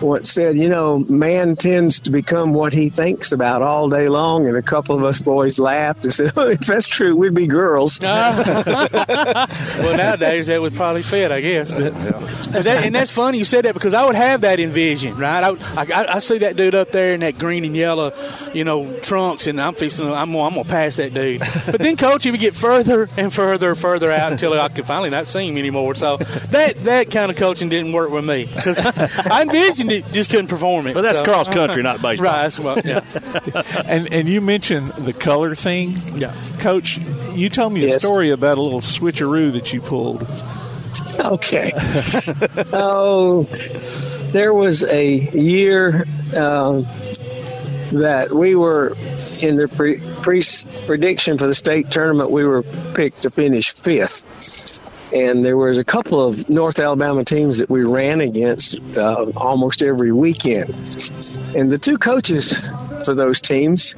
once 0.01 0.31
said, 0.31 0.55
you 0.57 0.69
know, 0.69 0.99
man 0.99 1.55
tends 1.55 2.01
to 2.01 2.11
become 2.11 2.53
what 2.53 2.73
he 2.73 2.89
thinks 2.89 3.31
about 3.31 3.61
all 3.61 3.89
day 3.89 4.07
long, 4.09 4.47
and 4.47 4.55
a 4.57 4.61
couple 4.61 4.95
of 4.95 5.03
us 5.03 5.21
boys 5.21 5.59
laughed 5.59 6.03
and 6.03 6.13
said, 6.13 6.31
oh, 6.37 6.49
if 6.49 6.59
that's 6.61 6.87
true, 6.87 7.15
we'd 7.15 7.33
be 7.35 7.47
girls. 7.47 7.99
well, 8.01 9.97
nowadays 9.97 10.47
that 10.47 10.61
would 10.61 10.73
probably 10.75 11.01
fit, 11.01 11.31
I 11.31 11.41
guess. 11.41 11.71
But, 11.71 11.93
but 11.93 12.63
that, 12.63 12.83
and 12.85 12.93
that's 12.95 13.11
funny 13.11 13.37
you 13.37 13.45
said 13.45 13.65
that 13.65 13.73
because 13.73 13.93
I 13.93 14.05
would 14.05 14.15
have 14.15 14.41
that 14.41 14.59
in 14.59 14.69
vision, 14.69 15.15
right? 15.17 15.43
I, 15.43 15.49
I, 15.81 16.15
I 16.15 16.19
see 16.19 16.39
that 16.39 16.55
dude 16.55 16.75
up 16.75 16.89
there 16.89 17.13
in 17.13 17.19
that 17.21 17.37
green 17.37 17.65
and 17.65 17.75
yellow, 17.75 18.11
you 18.53 18.63
know, 18.63 18.91
trunks, 18.99 19.47
and 19.47 19.59
I'm 19.59 19.73
fixing. 19.73 20.05
I'm, 20.07 20.31
gonna- 20.31 20.43
I'm 20.43 20.53
gonna 20.53 20.63
pass 20.63 20.97
that 20.97 21.13
dude. 21.13 21.39
But 21.65 21.79
then, 21.79 21.97
coach, 21.97 22.23
he 22.23 22.31
would 22.31 22.39
get 22.39 22.55
further 22.55 23.09
and 23.17 23.31
further 23.33 23.69
and 23.69 23.77
further 23.77 24.11
out 24.11 24.31
until 24.31 24.53
I 24.59 24.67
could 24.69 24.85
finally 24.85 25.09
not 25.09 25.27
see 25.27 25.47
him 25.47 25.57
anymore. 25.57 25.95
So 25.95 26.17
that 26.17 26.75
that 26.79 27.11
kind 27.11 27.31
of 27.31 27.37
coaching 27.37 27.69
didn't 27.69 27.93
work 27.93 28.11
with 28.11 28.25
me 28.27 28.45
because 28.45 28.79
I 29.25 29.41
envisioned 29.41 29.84
it, 29.89 30.05
just 30.13 30.29
couldn't 30.29 30.47
perform 30.47 30.87
it. 30.87 30.93
But 30.93 31.01
that's 31.01 31.19
So- 31.19 31.23
cross 31.23 31.47
country, 31.47 31.83
not 31.83 32.01
baseball. 32.01 32.25
Right. 32.25 32.41
That's, 32.43 32.59
well, 32.59 32.79
yeah. 32.83 33.01
And 33.87 34.11
and 34.11 34.27
you 34.27 34.41
mentioned 34.41 34.91
the 34.91 35.13
color 35.13 35.55
thing. 35.55 35.93
Yeah. 36.15 36.33
Coach, 36.59 36.97
you 37.33 37.49
told 37.49 37.73
me 37.73 37.85
a 37.85 37.99
story 37.99 38.31
about 38.31 38.57
a 38.57 38.61
little 38.61 38.81
switcheroo 38.81 39.51
that 39.53 39.73
you 39.73 39.81
pulled. 39.81 40.21
Okay. 41.19 41.71
oh, 42.73 43.43
there 44.31 44.53
was 44.53 44.83
a 44.83 45.07
year 45.13 46.05
um, 46.35 46.83
that 47.93 48.31
we 48.33 48.55
were 48.55 48.95
in 49.41 49.55
the 49.55 49.67
pre, 49.73 49.99
pre 50.21 50.41
prediction 50.85 51.37
for 51.37 51.47
the 51.47 51.53
state 51.53 51.89
tournament. 51.91 52.31
We 52.31 52.43
were 52.43 52.63
picked 52.93 53.23
to 53.23 53.29
finish 53.29 53.73
fifth, 53.73 54.74
and 55.13 55.43
there 55.43 55.57
was 55.57 55.77
a 55.77 55.83
couple 55.83 56.23
of 56.23 56.49
North 56.49 56.79
Alabama 56.79 57.23
teams 57.23 57.59
that 57.59 57.69
we 57.69 57.83
ran 57.83 58.21
against 58.21 58.79
uh, 58.97 59.31
almost 59.35 59.81
every 59.81 60.11
weekend. 60.11 60.69
And 61.55 61.71
the 61.71 61.77
two 61.77 61.97
coaches 61.97 62.67
for 63.05 63.13
those 63.13 63.41
teams 63.41 63.95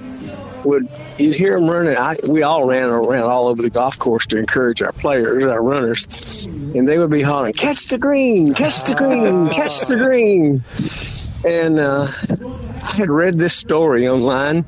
would 0.64 0.90
you'd 1.18 1.36
hear 1.36 1.60
them 1.60 1.70
running. 1.70 1.98
I, 1.98 2.16
we 2.28 2.44
all 2.44 2.66
ran 2.66 2.90
around 2.90 3.24
all 3.24 3.48
over 3.48 3.62
the 3.62 3.70
golf 3.70 3.98
course 3.98 4.26
to 4.28 4.38
encourage 4.38 4.82
our 4.82 4.92
players, 4.92 5.44
our 5.44 5.62
runners, 5.62 6.46
and 6.48 6.88
they 6.88 6.98
would 6.98 7.10
be 7.10 7.22
hollering, 7.22 7.54
"Catch 7.54 7.88
the 7.88 7.98
green! 7.98 8.54
Catch 8.54 8.84
the 8.84 8.96
green! 8.96 9.50
Catch 9.50 9.82
the 9.82 9.96
green!" 9.96 10.64
And 11.46 11.80
uh, 11.80 12.08
I 12.84 12.96
had 12.96 13.10
read 13.10 13.38
this 13.38 13.56
story 13.56 14.08
online. 14.08 14.66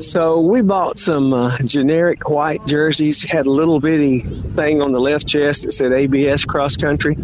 So 0.00 0.40
we 0.40 0.62
bought 0.62 0.98
some 0.98 1.32
uh, 1.32 1.58
generic 1.58 2.28
white 2.28 2.64
jerseys, 2.66 3.24
had 3.24 3.46
a 3.46 3.50
little 3.50 3.80
bitty 3.80 4.20
thing 4.20 4.80
on 4.80 4.92
the 4.92 5.00
left 5.00 5.26
chest 5.26 5.64
that 5.64 5.72
said 5.72 5.92
ABS 5.92 6.44
cross 6.44 6.76
country. 6.76 7.16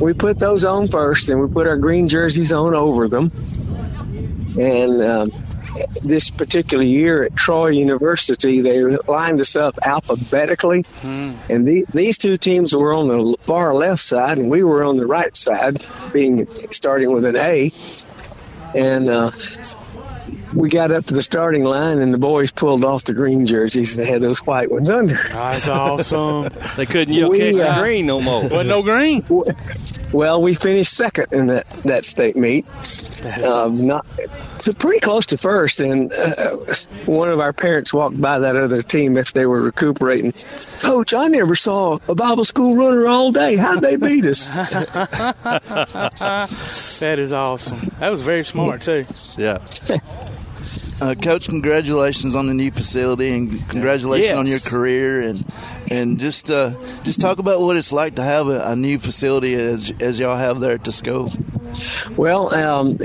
We 0.00 0.14
put 0.14 0.38
those 0.38 0.64
on 0.64 0.88
first, 0.88 1.28
and 1.28 1.40
we 1.40 1.48
put 1.48 1.66
our 1.66 1.76
green 1.76 2.08
jerseys 2.08 2.52
on 2.52 2.74
over 2.74 3.08
them. 3.08 3.30
And 4.58 5.02
um, 5.02 5.30
this 6.02 6.30
particular 6.30 6.84
year 6.84 7.24
at 7.24 7.36
Troy 7.36 7.68
University, 7.68 8.60
they 8.60 8.82
lined 8.82 9.40
us 9.40 9.54
up 9.54 9.78
alphabetically, 9.84 10.84
and 11.50 11.66
the, 11.66 11.84
these 11.92 12.16
two 12.16 12.38
teams 12.38 12.74
were 12.74 12.94
on 12.94 13.08
the 13.08 13.36
far 13.42 13.74
left 13.74 14.00
side, 14.00 14.38
and 14.38 14.50
we 14.50 14.64
were 14.64 14.84
on 14.84 14.96
the 14.96 15.06
right 15.06 15.36
side, 15.36 15.84
being 16.12 16.48
starting 16.48 17.12
with 17.12 17.24
an 17.24 17.36
A. 17.36 17.72
And 18.74 19.08
uh, 19.08 19.30
we 20.54 20.68
got 20.68 20.90
up 20.90 21.04
to 21.06 21.14
the 21.14 21.22
starting 21.22 21.64
line, 21.64 21.98
and 22.00 22.12
the 22.12 22.18
boys 22.18 22.52
pulled 22.52 22.84
off 22.84 23.04
the 23.04 23.14
green 23.14 23.46
jerseys 23.46 23.96
and 23.96 24.06
had 24.06 24.20
those 24.20 24.38
white 24.46 24.70
ones 24.70 24.90
under. 24.90 25.14
That's 25.14 25.68
awesome. 25.68 26.50
They 26.76 26.86
couldn't 26.86 27.14
yell 27.14 27.30
We, 27.30 27.38
catch 27.38 27.54
the 27.54 27.70
uh, 27.70 27.80
green 27.80 28.06
no 28.06 28.20
more. 28.20 28.42
Wasn't 28.42 28.68
no 28.68 28.82
green. 28.82 29.24
Well, 30.12 30.42
we 30.42 30.54
finished 30.54 30.92
second 30.92 31.32
in 31.32 31.46
that, 31.46 31.68
that 31.84 32.04
state 32.04 32.36
meet. 32.36 32.66
Um, 33.44 33.86
not 33.86 34.06
so 34.58 34.72
pretty 34.72 35.00
close 35.00 35.26
to 35.26 35.38
first, 35.38 35.80
and 35.80 36.12
uh, 36.12 36.56
one 37.06 37.30
of 37.30 37.38
our 37.40 37.52
parents 37.52 37.92
walked 37.92 38.20
by 38.20 38.38
that 38.40 38.56
other 38.56 38.82
team 38.82 39.16
if 39.16 39.32
they 39.32 39.46
were 39.46 39.60
recuperating. 39.62 40.32
Coach, 40.80 41.14
I 41.14 41.28
never 41.28 41.54
saw 41.54 41.98
a 42.08 42.14
Bible 42.14 42.44
school 42.44 42.76
runner 42.76 43.06
all 43.06 43.30
day. 43.30 43.56
How'd 43.56 43.82
they 43.82 43.96
beat 43.96 44.24
us? 44.24 44.48
That 47.00 47.18
is 47.18 47.32
awesome. 47.32 47.90
That 47.98 48.10
was 48.10 48.20
very 48.20 48.44
smart 48.44 48.82
too. 48.82 49.04
Yeah. 49.36 49.58
Uh, 51.00 51.14
Coach, 51.14 51.48
congratulations 51.48 52.34
on 52.36 52.46
the 52.46 52.54
new 52.54 52.70
facility 52.70 53.30
and 53.30 53.50
congratulations 53.68 54.30
Yes. 54.30 54.38
on 54.38 54.46
your 54.46 54.60
career 54.60 55.20
and 55.22 55.44
and 55.90 56.18
just 56.18 56.50
uh, 56.50 56.70
just 57.02 57.20
talk 57.20 57.38
about 57.38 57.60
what 57.60 57.76
it's 57.76 57.92
like 57.92 58.14
to 58.14 58.22
have 58.22 58.46
a, 58.48 58.64
a 58.68 58.76
new 58.76 58.98
facility 58.98 59.54
as 59.54 59.92
as 60.00 60.18
y'all 60.20 60.36
have 60.36 60.60
there 60.60 60.72
at 60.72 60.84
the 60.84 60.92
school. 60.92 61.30
Well, 62.16 62.54
um, 62.54 62.96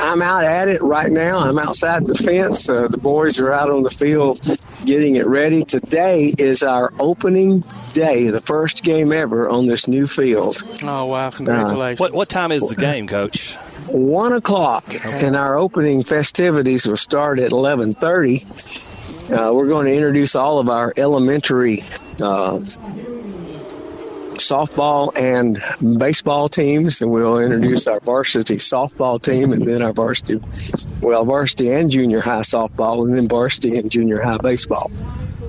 I'm 0.00 0.22
out 0.22 0.42
at 0.44 0.68
it 0.68 0.80
right 0.82 1.12
now. 1.12 1.38
I'm 1.38 1.58
outside 1.58 2.06
the 2.06 2.14
fence. 2.14 2.68
Uh, 2.68 2.88
the 2.88 2.96
boys 2.96 3.38
are 3.38 3.52
out 3.52 3.68
on 3.70 3.82
the 3.82 3.90
field 3.90 4.40
getting 4.86 5.16
it 5.16 5.26
ready. 5.26 5.62
Today 5.64 6.32
is 6.38 6.62
our 6.62 6.92
opening 6.98 7.62
day, 7.92 8.28
the 8.28 8.40
first 8.40 8.82
game 8.82 9.12
ever 9.12 9.48
on 9.50 9.66
this 9.66 9.86
new 9.86 10.06
field. 10.06 10.56
Oh 10.82 11.04
wow! 11.04 11.28
Congratulations. 11.30 12.00
What 12.00 12.12
what 12.14 12.28
time 12.30 12.50
is 12.52 12.66
the 12.66 12.76
game, 12.76 13.06
Coach? 13.06 13.56
One 13.88 14.32
o'clock, 14.32 14.84
and 15.04 15.36
our 15.36 15.56
opening 15.56 16.02
festivities 16.02 16.86
will 16.86 16.96
start 16.96 17.38
at 17.38 17.52
eleven 17.52 17.94
thirty. 17.94 18.44
Uh, 19.32 19.52
we're 19.54 19.68
going 19.68 19.86
to 19.86 19.94
introduce 19.94 20.34
all 20.34 20.58
of 20.58 20.68
our 20.68 20.92
elementary 20.96 21.80
uh, 22.20 22.60
softball 24.36 25.16
and 25.16 25.62
baseball 25.98 26.48
teams, 26.48 27.00
and 27.02 27.10
we'll 27.10 27.38
introduce 27.38 27.86
our 27.86 28.00
varsity 28.00 28.56
softball 28.56 29.22
team, 29.22 29.52
and 29.52 29.66
then 29.66 29.82
our 29.82 29.92
varsity, 29.92 30.40
well, 31.00 31.24
varsity 31.24 31.70
and 31.70 31.90
junior 31.90 32.20
high 32.20 32.40
softball, 32.40 33.04
and 33.04 33.16
then 33.16 33.28
varsity 33.28 33.76
and 33.78 33.90
junior 33.90 34.20
high 34.20 34.38
baseball. 34.38 34.90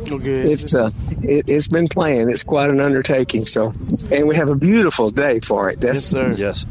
Good. 0.07 0.45
It's 0.45 0.75
uh, 0.75 0.91
it, 1.23 1.49
it's 1.49 1.67
been 1.67 1.87
planned. 1.87 2.29
It's 2.29 2.43
quite 2.43 2.69
an 2.69 2.79
undertaking. 2.79 3.47
So, 3.47 3.73
and 4.11 4.27
we 4.27 4.35
have 4.35 4.49
a 4.49 4.55
beautiful 4.55 5.09
day 5.09 5.39
for 5.39 5.71
it. 5.71 5.81
That's, 5.81 6.13
Yes, 6.13 6.37
sir. 6.37 6.43
Yes. 6.45 6.65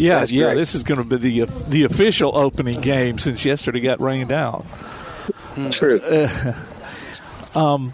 Yeah, 0.00 0.18
That's 0.20 0.32
yeah. 0.32 0.44
great. 0.46 0.54
This 0.56 0.74
is 0.74 0.82
going 0.84 0.98
to 0.98 1.18
be 1.18 1.42
the 1.42 1.52
the 1.68 1.84
official 1.84 2.36
opening 2.36 2.80
game 2.80 3.18
since 3.18 3.44
yesterday 3.44 3.80
got 3.80 4.00
rained 4.00 4.32
out. 4.32 4.64
true. 5.70 6.00
Um, 7.54 7.92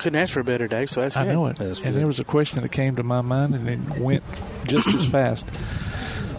Couldn't 0.00 0.20
ask 0.20 0.32
for 0.32 0.40
a 0.40 0.44
better 0.44 0.66
day, 0.66 0.86
so 0.86 1.00
that's 1.00 1.16
I 1.16 1.24
good. 1.24 1.32
know 1.34 1.46
it. 1.46 1.56
That's 1.56 1.78
and 1.78 1.92
good. 1.92 2.00
there 2.00 2.06
was 2.08 2.18
a 2.18 2.24
question 2.24 2.62
that 2.62 2.70
came 2.72 2.96
to 2.96 3.04
my 3.04 3.20
mind, 3.20 3.54
and 3.54 3.68
it 3.68 3.98
went 4.00 4.24
just 4.66 4.88
as 4.88 5.08
fast. 5.08 5.48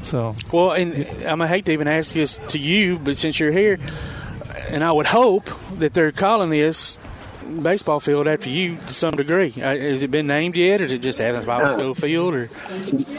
So 0.06 0.36
Well, 0.52 0.72
and 0.74 0.94
I'm 1.22 1.40
gonna 1.40 1.48
hate 1.48 1.66
to 1.66 1.72
even 1.72 1.88
ask 1.88 2.14
this 2.14 2.36
to 2.50 2.60
you, 2.60 3.00
but 3.00 3.16
since 3.18 3.40
you're 3.40 3.52
here, 3.52 3.78
and 4.68 4.84
I 4.84 4.92
would 4.92 5.06
hope 5.06 5.50
that 5.80 5.94
they're 5.94 6.12
calling 6.12 6.50
this 6.50 7.00
baseball 7.62 8.00
field 8.00 8.28
after 8.28 8.50
you 8.50 8.76
to 8.78 8.94
some 8.94 9.16
degree. 9.16 9.54
Uh, 9.58 9.76
has 9.76 10.04
it 10.04 10.12
been 10.12 10.28
named 10.28 10.56
yet, 10.56 10.82
or 10.82 10.86
is 10.86 10.94
it 10.94 11.00
just 11.00 11.20
Athens 11.22 11.46
Bible 11.46 11.68
Uh, 11.68 11.78
School 11.78 11.96
Field? 11.96 12.34
Or 12.34 12.50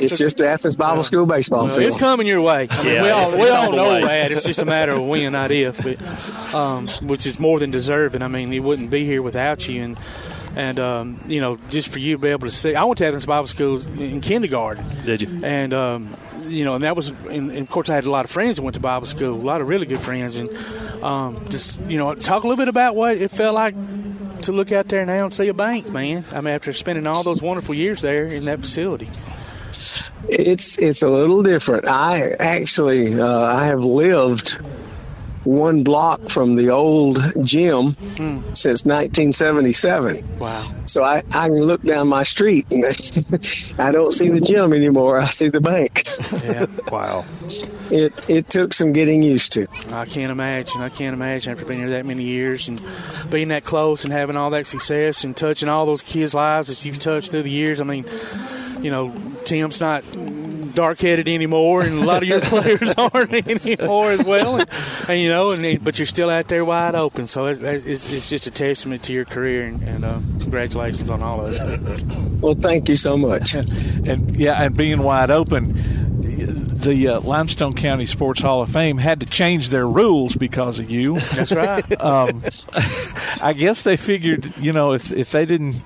It's 0.01 0.19
just 0.19 0.41
Athens 0.41 0.77
Bible 0.77 1.03
School 1.03 1.27
baseball 1.27 1.65
well, 1.67 1.75
field. 1.77 1.87
it's 1.87 1.97
coming 1.97 2.27
your 2.27 2.41
way. 2.41 2.69
I 2.71 2.83
mean, 2.85 2.95
Yeah, 2.95 3.03
we 3.03 3.11
all, 3.11 3.21
it's- 3.29 3.35
we 3.37 3.43
it's 3.47 3.55
all 3.55 3.73
know 3.73 3.89
way. 3.93 4.01
that. 4.03 4.33
It's 4.33 4.45
just 4.45 4.61
a 4.63 4.65
matter 4.67 4.93
of 4.93 5.03
when, 5.03 5.33
not 5.33 5.51
if. 5.51 5.83
But 5.83 6.55
um, 6.55 6.89
which 7.03 7.27
is 7.27 7.39
more 7.41 7.59
than 7.59 7.71
deserving. 7.71 8.23
I 8.23 8.29
mean, 8.29 8.51
he 8.53 8.61
wouldn't 8.61 8.91
be 8.91 9.05
here 9.05 9.23
without 9.23 9.69
you, 9.69 9.83
and 9.83 9.99
and 10.57 10.79
um, 10.79 11.21
you 11.27 11.41
know, 11.41 11.59
just 11.71 11.89
for 11.91 11.99
you 11.99 12.17
to 12.17 12.19
be 12.23 12.29
able 12.29 12.47
to 12.47 12.51
see. 12.51 12.75
I 12.75 12.85
went 12.85 12.99
to 12.99 13.07
Athens 13.07 13.27
Bible 13.27 13.47
School 13.47 13.81
in 14.01 14.21
kindergarten. 14.21 14.85
Did 15.05 15.23
you? 15.23 15.41
and 15.45 15.73
um, 15.75 16.15
you 16.47 16.65
know, 16.65 16.75
and 16.77 16.85
that 16.85 16.97
was, 16.97 17.11
and, 17.11 17.51
and 17.51 17.59
of 17.59 17.69
course, 17.69 17.91
I 17.91 17.95
had 17.95 18.05
a 18.05 18.11
lot 18.11 18.25
of 18.25 18.31
friends 18.31 18.57
that 18.57 18.63
went 18.63 18.75
to 18.75 18.81
Bible 18.81 19.07
school, 19.07 19.35
a 19.35 19.37
lot 19.37 19.61
of 19.61 19.69
really 19.69 19.85
good 19.87 20.01
friends, 20.01 20.39
and 20.39 20.49
um, 21.05 21.37
just 21.51 21.79
you 21.89 21.99
know, 21.99 22.15
talk 22.15 22.43
a 22.45 22.47
little 22.49 22.57
bit 22.61 22.69
about 22.69 22.97
what 22.97 23.19
it 23.19 23.31
felt 23.31 23.55
like 23.55 23.75
to 24.43 24.53
look 24.53 24.73
out 24.73 24.89
there 24.89 25.05
now 25.05 25.25
and 25.25 25.33
see 25.33 25.49
a 25.49 25.55
bank, 25.55 25.89
man. 25.91 26.25
I 26.33 26.41
mean, 26.41 26.55
after 26.55 26.73
spending 26.73 27.07
all 27.07 27.23
those 27.23 27.43
wonderful 27.43 27.75
years 27.75 28.01
there 28.01 28.27
in 28.27 28.45
that 28.47 28.61
facility. 28.61 29.09
It's 30.29 30.79
it's 30.79 31.03
a 31.03 31.09
little 31.09 31.43
different. 31.43 31.87
I 31.87 32.31
actually 32.33 33.21
uh, 33.21 33.27
I 33.27 33.67
have 33.67 33.81
lived 33.81 34.59
one 35.45 35.85
block 35.85 36.29
from 36.29 36.57
the 36.57 36.71
old 36.71 37.19
gym 37.43 37.93
hmm. 37.93 38.41
since 38.55 38.85
1977. 38.85 40.39
Wow. 40.39 40.63
So 40.87 41.03
I, 41.05 41.23
I 41.33 41.49
can 41.49 41.61
look 41.65 41.83
down 41.83 42.09
my 42.09 42.23
street 42.23 42.67
and 42.71 42.85
I 43.79 43.93
don't 43.93 44.13
see 44.13 44.29
the 44.31 44.41
gym 44.41 44.73
anymore. 44.73 45.21
I 45.21 45.27
see 45.27 45.49
the 45.49 45.61
bank. 45.61 46.05
Yeah, 46.45 46.67
Wow. 46.91 47.25
It 47.91 48.13
it 48.29 48.51
took 48.51 48.75
some 48.75 48.93
getting 48.93 49.23
used 49.23 49.53
to. 49.53 49.67
I 49.91 50.05
can't 50.05 50.31
imagine. 50.31 50.83
I 50.83 50.91
can't 50.91 51.15
imagine 51.15 51.53
after 51.53 51.65
being 51.65 51.81
here 51.81 51.89
that 51.91 52.05
many 52.05 52.25
years 52.25 52.69
and 52.69 52.83
being 53.31 53.49
that 53.49 53.65
close 53.65 54.05
and 54.05 54.13
having 54.13 54.37
all 54.37 54.51
that 54.51 54.67
success 54.67 55.25
and 55.25 55.35
touching 55.35 55.71
all 55.71 55.87
those 55.87 56.03
kids' 56.03 56.35
lives 56.35 56.69
that 56.69 56.85
you've 56.85 56.99
touched 56.99 57.31
through 57.31 57.45
the 57.45 57.51
years. 57.51 57.81
I 57.81 57.85
mean, 57.85 58.05
you 58.83 58.91
know, 58.91 59.15
Tim's 59.47 59.81
not 59.81 60.05
dark 60.79 61.01
headed 61.01 61.27
anymore, 61.27 61.83
and 61.83 61.99
a 61.99 62.05
lot 62.05 62.23
of 62.23 62.29
your 62.29 62.41
players 62.53 62.95
aren't 62.97 63.35
anymore 63.49 64.13
as 64.13 64.23
well. 64.23 64.61
And, 64.61 64.71
and 65.09 65.21
you 65.21 65.29
know, 65.29 65.51
and 65.51 65.83
but 65.83 65.99
you're 65.99 66.07
still 66.07 66.31
out 66.31 66.47
there 66.47 66.65
wide 66.65 66.95
open. 66.95 67.27
So 67.27 67.47
it's, 67.47 67.61
it's, 67.61 68.13
it's 68.13 68.31
just 68.31 68.47
a 68.47 68.53
testament 68.53 69.03
to 69.05 69.13
your 69.13 69.25
career, 69.25 69.65
and, 69.65 69.83
and 69.83 70.05
uh, 70.05 70.21
congratulations 70.39 71.11
on 71.11 71.21
all 71.21 71.45
of 71.45 71.53
it. 71.53 72.41
Well, 72.41 72.55
thank 72.55 72.89
you 72.89 72.95
so 72.95 73.19
much. 73.19 73.55
and 73.55 74.37
yeah, 74.37 74.63
and 74.63 74.77
being 74.77 75.03
wide 75.03 75.33
open, 75.33 75.73
the 76.79 77.09
uh, 77.09 77.21
Limestone 77.23 77.75
County 77.75 78.07
Sports 78.07 78.41
Hall 78.41 78.63
of 78.63 78.71
Fame 78.71 78.99
had 78.99 79.19
to 79.19 79.27
change 79.27 79.71
their 79.71 79.87
rules 79.87 80.37
because 80.37 80.79
of 80.79 80.89
you. 80.89 81.17
That's 81.17 81.53
right. 81.53 82.01
um, 82.01 82.45
I 83.43 83.53
guess 83.53 83.83
they 83.83 83.97
figured, 83.97 84.57
you 84.59 84.73
know, 84.73 84.93
if 84.93 85.11
if 85.11 85.33
they 85.33 85.45
didn't. 85.45 85.83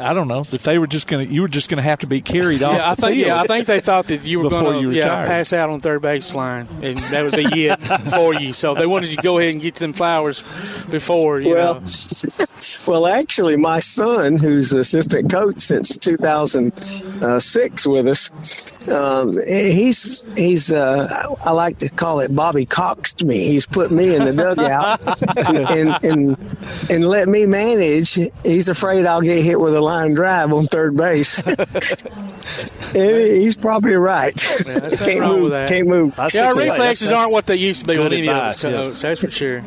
I 0.00 0.12
don't 0.14 0.28
know 0.28 0.42
that 0.42 0.62
they 0.62 0.78
were 0.78 0.86
just 0.86 1.06
going 1.06 1.26
to. 1.26 1.32
You 1.32 1.42
were 1.42 1.48
just 1.48 1.68
going 1.68 1.76
to 1.78 1.82
have 1.82 2.00
to 2.00 2.06
be 2.06 2.20
carried 2.20 2.62
off. 2.62 2.76
Yeah, 2.76 2.90
I 2.90 2.94
think 2.94 3.16
yeah, 3.16 3.40
I 3.40 3.44
think 3.46 3.66
they 3.66 3.80
thought 3.80 4.06
that 4.08 4.24
you 4.24 4.38
were 4.38 4.44
Before 4.50 4.62
going 4.62 4.80
you 4.80 4.90
to 4.90 4.96
yeah, 4.96 5.26
pass 5.26 5.52
out 5.52 5.70
on 5.70 5.80
third 5.80 6.02
base 6.02 6.34
line, 6.34 6.66
and 6.82 6.98
that 6.98 7.22
would 7.22 7.34
be 7.50 7.66
it 7.66 7.76
for 7.76 8.34
you. 8.34 8.52
So 8.52 8.74
they 8.74 8.86
wanted 8.86 9.10
you 9.10 9.16
to 9.16 9.22
go 9.22 9.38
ahead 9.38 9.52
and 9.54 9.62
get 9.62 9.76
them 9.76 9.92
flowers 9.92 10.42
before 10.90 11.40
you 11.40 11.54
Well, 11.54 11.80
know. 11.80 11.86
well, 12.86 13.06
actually, 13.06 13.56
my 13.56 13.78
son, 13.78 14.38
who's 14.38 14.72
assistant 14.72 15.30
coach 15.30 15.60
since 15.60 15.96
2006 15.98 17.86
with 17.86 18.08
us, 18.08 18.88
um, 18.88 19.32
he's 19.46 20.24
he's 20.34 20.72
uh, 20.72 21.36
I 21.44 21.50
like 21.52 21.78
to 21.78 21.88
call 21.88 22.20
it 22.20 22.34
Bobby 22.34 22.66
Coxed 22.66 23.24
me. 23.24 23.44
He's 23.46 23.66
put 23.66 23.90
me 23.90 24.14
in 24.14 24.24
the 24.24 24.32
dugout 24.32 25.00
and 25.48 26.04
and 26.04 26.56
and 26.90 27.08
let 27.08 27.28
me 27.28 27.46
manage. 27.46 28.14
He's 28.42 28.68
afraid 28.68 29.06
I'll 29.06 29.20
get 29.22 29.44
hit 29.44 29.60
with 29.60 29.75
a 29.76 29.80
line 29.80 30.14
drive 30.14 30.52
on 30.52 30.66
third 30.66 30.96
base. 30.96 31.46
and 31.46 33.16
he's 33.16 33.56
probably 33.56 33.94
right. 33.94 34.34
nothing 34.66 34.98
can't 34.98 35.20
wrong 35.20 35.34
move. 35.34 35.42
with 35.42 35.52
that. 35.52 35.68
Can't 35.68 35.88
move. 35.88 36.18
I 36.18 36.24
was 36.24 36.34
Yeah, 36.34 36.44
our 36.46 36.48
fixing 36.50 36.64
to 36.64 36.66
say, 36.66 36.70
reflexes 36.78 37.08
that's- 37.08 37.20
aren't 37.22 37.32
what 37.32 37.46
they 37.46 37.56
used 37.56 37.80
to 37.82 37.86
be 37.86 37.94
good 37.94 38.06
on 38.06 38.12
any 38.12 38.26
advice, 38.28 38.64
of 38.64 38.72
us, 38.72 38.72
yes. 38.72 38.86
coach. 38.86 39.00
That's 39.02 39.20
for 39.20 39.30
sure. 39.30 39.62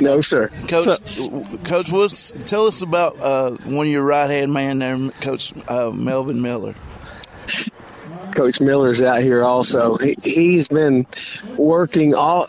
No, 0.00 0.20
sir. 0.20 0.48
Coach, 0.68 0.98
Coach, 1.64 1.92
what's, 1.92 2.32
tell 2.46 2.66
us 2.66 2.82
about 2.82 3.20
uh, 3.20 3.50
one 3.64 3.86
of 3.86 3.92
your 3.92 4.02
right 4.02 4.28
hand 4.28 4.52
man 4.52 4.78
there, 4.80 4.96
Coach 5.20 5.52
uh, 5.68 5.90
Melvin 5.90 6.42
Miller. 6.42 6.74
Coach 8.34 8.60
Miller's 8.60 9.02
out 9.02 9.20
here 9.22 9.44
also. 9.44 9.96
He, 9.98 10.16
he's 10.22 10.68
been 10.68 11.06
working 11.56 12.14
all. 12.14 12.46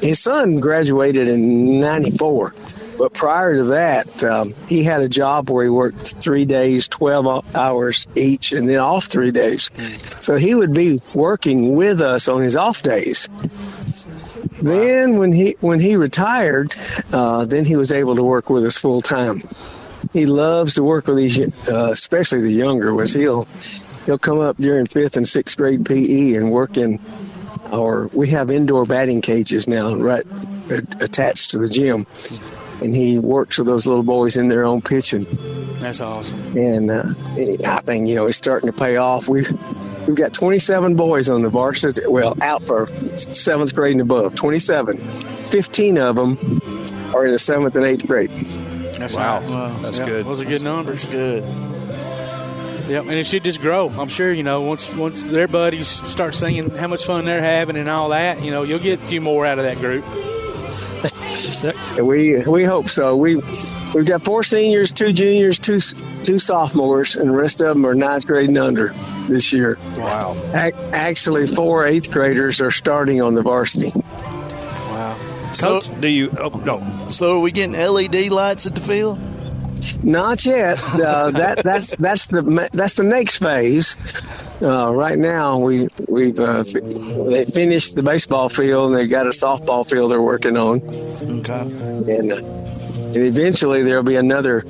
His 0.00 0.18
son 0.20 0.58
graduated 0.58 1.28
in 1.28 1.80
'94, 1.80 2.54
but 2.98 3.14
prior 3.14 3.56
to 3.58 3.64
that, 3.64 4.24
um, 4.24 4.54
he 4.68 4.82
had 4.82 5.00
a 5.02 5.08
job 5.08 5.48
where 5.48 5.64
he 5.64 5.70
worked 5.70 6.20
three 6.20 6.44
days, 6.44 6.88
12 6.88 7.54
hours 7.54 8.08
each, 8.16 8.52
and 8.52 8.68
then 8.68 8.80
off 8.80 9.04
three 9.04 9.30
days. 9.30 9.70
So 10.20 10.36
he 10.36 10.54
would 10.54 10.74
be 10.74 11.00
working 11.14 11.76
with 11.76 12.00
us 12.00 12.28
on 12.28 12.42
his 12.42 12.56
off 12.56 12.82
days. 12.82 13.28
Then 14.60 15.18
when 15.18 15.32
he 15.32 15.56
when 15.60 15.78
he 15.78 15.94
retired, 15.94 16.74
uh, 17.12 17.44
then 17.44 17.64
he 17.64 17.76
was 17.76 17.92
able 17.92 18.16
to 18.16 18.24
work 18.24 18.50
with 18.50 18.64
us 18.64 18.76
full 18.76 19.00
time. 19.00 19.42
He 20.12 20.26
loves 20.26 20.74
to 20.74 20.82
work 20.82 21.06
with 21.06 21.16
these, 21.16 21.68
uh, 21.68 21.90
especially 21.90 22.40
the 22.40 22.52
younger 22.52 22.92
ones. 22.92 23.12
He'll 23.12 23.44
he'll 24.06 24.18
come 24.18 24.40
up 24.40 24.56
during 24.56 24.86
fifth 24.86 25.16
and 25.16 25.28
sixth 25.28 25.56
grade 25.56 25.86
PE 25.86 26.34
and 26.34 26.50
work 26.50 26.76
in 26.76 26.98
our. 27.72 28.08
We 28.08 28.30
have 28.30 28.50
indoor 28.50 28.84
batting 28.84 29.20
cages 29.20 29.68
now, 29.68 29.94
right 29.94 30.26
attached 30.70 31.50
to 31.50 31.58
the 31.58 31.68
gym, 31.68 32.06
and 32.80 32.94
he 32.94 33.18
works 33.18 33.58
with 33.58 33.66
those 33.66 33.86
little 33.86 34.02
boys 34.02 34.36
in 34.36 34.48
their 34.48 34.64
own 34.64 34.80
pitching. 34.82 35.26
That's 35.78 36.00
awesome. 36.00 36.56
And 36.56 36.90
uh, 36.90 37.02
I 37.66 37.80
think 37.80 38.08
you 38.08 38.14
know 38.16 38.26
it's 38.26 38.36
starting 38.36 38.70
to 38.70 38.76
pay 38.76 38.96
off. 38.96 39.28
We 39.28 39.44
we've 40.06 40.16
got 40.16 40.32
27 40.32 40.96
boys 40.96 41.28
on 41.28 41.42
the 41.42 41.48
varsity. 41.50 42.02
Well, 42.06 42.36
out 42.42 42.64
for 42.64 42.86
seventh 43.16 43.74
grade 43.74 43.92
and 43.92 44.00
above. 44.00 44.34
27. 44.34 44.96
15 44.98 45.98
of 45.98 46.16
them 46.16 46.38
are 47.14 47.26
in 47.26 47.32
the 47.32 47.38
seventh 47.38 47.76
and 47.76 47.84
eighth 47.84 48.06
grade. 48.06 48.30
That's 48.30 49.14
Wow. 49.14 49.40
nice. 49.40 49.50
Wow. 49.50 49.78
That's 49.82 49.98
Yeah, 49.98 50.06
good. 50.06 50.26
Those 50.26 50.40
are 50.40 50.44
good 50.44 50.62
numbers. 50.64 51.02
That's 51.02 51.14
good. 51.14 51.44
Yep, 52.88 53.02
and 53.04 53.12
it 53.14 53.26
should 53.26 53.44
just 53.44 53.60
grow. 53.60 53.90
I'm 53.90 54.08
sure 54.08 54.32
you 54.32 54.42
know 54.42 54.62
once 54.62 54.90
once 54.94 55.22
their 55.22 55.46
buddies 55.46 55.86
start 55.86 56.34
singing 56.34 56.70
how 56.70 56.86
much 56.86 57.04
fun 57.04 57.26
they're 57.26 57.42
having 57.42 57.76
and 57.76 57.88
all 57.88 58.08
that. 58.10 58.42
You 58.42 58.50
know, 58.50 58.62
you'll 58.62 58.78
get 58.78 58.98
a 59.02 59.04
few 59.04 59.20
more 59.20 59.44
out 59.44 59.58
of 59.58 59.64
that 59.66 59.76
group. 59.76 60.04
And 61.64 62.06
we 62.06 62.36
we 62.42 62.64
hope 62.64 62.88
so. 62.88 63.16
We 63.16 63.36
we've 63.36 64.06
got 64.06 64.22
four 64.24 64.42
seniors, 64.42 64.92
two 64.92 65.12
juniors, 65.12 65.58
two 65.58 65.80
two 65.80 66.38
sophomores, 66.38 67.16
and 67.16 67.28
the 67.28 67.34
rest 67.34 67.60
of 67.60 67.68
them 67.68 67.84
are 67.86 67.94
ninth 67.94 68.26
grade 68.26 68.48
and 68.48 68.58
under 68.58 68.88
this 69.28 69.52
year. 69.52 69.78
Wow. 69.96 70.36
Ac- 70.54 70.76
Actually, 70.92 71.46
four 71.46 71.86
eighth 71.86 72.10
graders 72.10 72.60
are 72.60 72.70
starting 72.70 73.20
on 73.22 73.34
the 73.34 73.42
varsity. 73.42 73.92
Wow. 73.94 75.16
So, 75.54 75.80
Coach, 75.80 76.00
do 76.00 76.08
you? 76.08 76.30
Oh 76.38 76.60
no. 76.64 77.08
so 77.08 77.38
are 77.38 77.40
we 77.40 77.50
getting 77.52 77.72
LED 77.72 78.28
lights 78.30 78.66
at 78.66 78.74
the 78.74 78.80
field? 78.80 79.18
Not 80.02 80.44
yet. 80.44 80.78
Uh, 80.94 81.30
that 81.30 81.62
that's 81.64 81.94
that's 81.96 82.26
the 82.26 82.68
that's 82.72 82.94
the 82.94 83.04
next 83.04 83.38
phase. 83.38 83.96
Uh, 84.60 84.92
right 84.92 85.18
now, 85.18 85.58
we 85.58 85.88
we've 86.08 86.38
uh, 86.38 86.64
they 86.64 87.44
finished 87.44 87.94
the 87.94 88.02
baseball 88.02 88.48
field 88.48 88.90
and 88.90 88.98
they 88.98 89.06
got 89.06 89.26
a 89.26 89.30
softball 89.30 89.88
field 89.88 90.10
they're 90.10 90.20
working 90.20 90.56
on. 90.56 90.82
Okay. 90.82 91.60
And, 91.60 92.32
uh, 92.32 92.36
and 92.36 93.16
eventually 93.16 93.82
there'll 93.84 94.02
be 94.02 94.16
another 94.16 94.62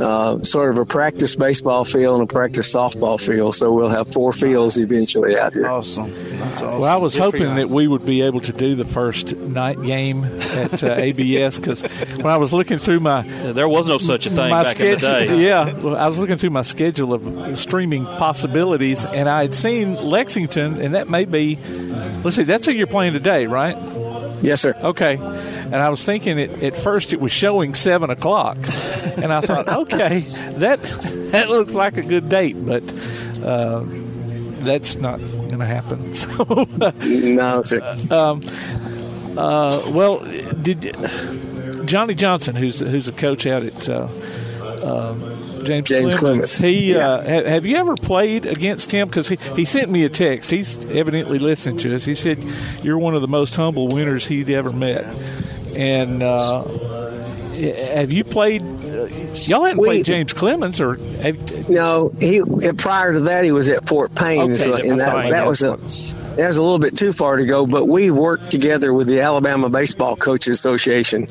uh, 0.00 0.42
sort 0.42 0.70
of 0.70 0.78
a 0.78 0.84
practice 0.84 1.36
baseball 1.36 1.84
field 1.84 2.20
and 2.20 2.30
a 2.30 2.32
practice 2.32 2.72
softball 2.72 3.20
field. 3.20 3.54
So 3.54 3.72
we'll 3.72 3.88
have 3.88 4.12
four 4.12 4.32
fields 4.32 4.76
eventually 4.76 5.38
out 5.38 5.52
here. 5.52 5.66
Awesome. 5.66 6.10
That's 6.12 6.62
awesome. 6.62 6.80
Well, 6.80 6.84
I 6.84 6.96
was 6.96 7.16
hoping 7.16 7.56
that 7.56 7.68
we 7.68 7.86
would 7.86 8.04
be 8.04 8.22
able 8.22 8.40
to 8.40 8.52
do 8.52 8.74
the 8.74 8.84
first 8.84 9.36
night 9.36 9.80
game 9.82 10.24
at 10.24 10.82
uh, 10.82 10.94
ABS 10.96 11.58
because 11.58 11.82
when 12.16 12.26
I 12.26 12.36
was 12.36 12.52
looking 12.52 12.78
through 12.78 13.00
my 13.00 13.22
There 13.22 13.68
was 13.68 13.88
no 13.88 13.98
such 13.98 14.26
a 14.26 14.30
thing 14.30 14.50
my 14.50 14.62
back 14.62 14.80
in 14.80 14.92
the 14.92 14.96
day. 14.96 15.40
yeah, 15.46 15.72
well, 15.78 15.96
I 15.96 16.08
was 16.08 16.18
looking 16.18 16.36
through 16.36 16.50
my 16.50 16.62
schedule 16.62 17.12
of 17.12 17.58
streaming 17.58 18.04
possibilities, 18.04 19.04
and 19.04 19.28
I 19.28 19.42
had 19.42 19.54
seen 19.54 19.94
Lexington, 19.94 20.80
and 20.80 20.94
that 20.94 21.08
may 21.08 21.24
be. 21.24 21.58
Let's 22.24 22.36
see, 22.36 22.44
that's 22.44 22.66
who 22.66 22.72
you're 22.72 22.86
playing 22.86 23.12
today, 23.12 23.46
right? 23.46 23.76
Yes, 24.46 24.60
sir. 24.60 24.74
Okay. 24.80 25.16
And 25.16 25.74
I 25.74 25.88
was 25.88 26.04
thinking 26.04 26.38
it, 26.38 26.62
at 26.62 26.76
first 26.76 27.12
it 27.12 27.20
was 27.20 27.32
showing 27.32 27.74
seven 27.74 28.10
o'clock, 28.10 28.56
and 29.16 29.32
I 29.32 29.40
thought, 29.40 29.66
okay, 29.92 30.20
that 30.60 30.80
that 31.32 31.48
looks 31.48 31.72
like 31.74 31.96
a 31.96 32.02
good 32.02 32.28
date, 32.28 32.54
but 32.64 32.82
uh, 33.44 33.82
that's 34.62 34.96
not 34.96 35.18
going 35.18 35.58
to 35.58 35.66
happen. 35.66 36.14
So, 36.14 36.66
No, 37.02 37.62
sir. 37.64 37.80
uh, 38.10 39.82
well, 39.92 40.18
did 40.62 40.94
Johnny 41.84 42.14
Johnson, 42.14 42.54
who's 42.54 42.78
who's 42.80 43.08
a 43.08 43.12
coach 43.12 43.46
out 43.48 43.64
at 43.64 43.88
uh, 43.88 44.06
uh, 44.62 45.14
James, 45.66 45.88
James 45.88 46.18
Clemens. 46.18 46.56
he 46.58 46.92
Yeah. 46.94 47.08
uh, 47.08 47.22
ha- 47.22 47.48
have 47.50 47.66
you 47.66 47.76
ever 47.76 47.94
played 47.96 48.46
against 48.46 48.90
him? 48.90 49.08
Because 49.08 49.28
he, 49.28 49.36
he 49.54 49.64
sent 49.64 49.90
me 49.90 50.04
a 50.04 50.08
text. 50.08 50.50
He's 50.50 50.84
evidently 50.86 51.38
listened 51.38 51.80
to 51.80 51.94
us. 51.94 52.04
He 52.04 52.14
said 52.14 52.38
you're 52.82 52.98
one 52.98 53.14
of 53.14 53.20
the 53.22 53.28
most 53.28 53.54
humble 53.56 53.88
winners 53.88 54.26
he'd 54.26 54.50
ever 54.50 54.70
met, 54.72 55.04
and. 55.76 56.22
Uh, 56.22 56.64
have 57.56 58.12
you 58.12 58.22
played? 58.22 58.60
Uh, 58.60 59.06
y'all 59.46 59.64
hadn't 59.64 59.78
We- 59.78 59.86
played 59.88 60.04
James 60.04 60.34
Clemens, 60.34 60.78
or 60.78 60.96
have, 61.22 61.70
No, 61.70 62.12
he 62.20 62.42
prior 62.76 63.14
to 63.14 63.20
that 63.20 63.44
he 63.44 63.50
was 63.50 63.70
at 63.70 63.86
Fort 63.88 64.14
Payne, 64.14 64.52
Okay, 64.52 64.56
so, 64.56 64.74
and 64.74 64.82
Fort 64.84 64.98
that, 64.98 65.12
Payne, 65.14 65.30
that 65.32 65.42
yeah. 65.44 65.48
was 65.48 65.62
a 65.62 65.78
that 66.36 66.46
was 66.46 66.56
a 66.58 66.62
little 66.62 66.78
bit 66.78 66.96
too 66.96 67.12
far 67.12 67.36
to 67.36 67.46
go. 67.46 67.66
But 67.66 67.86
we 67.86 68.10
worked 68.10 68.50
together 68.50 68.92
with 68.92 69.06
the 69.06 69.20
Alabama 69.22 69.68
Baseball 69.70 70.16
Coaches 70.16 70.58
Association. 70.58 71.28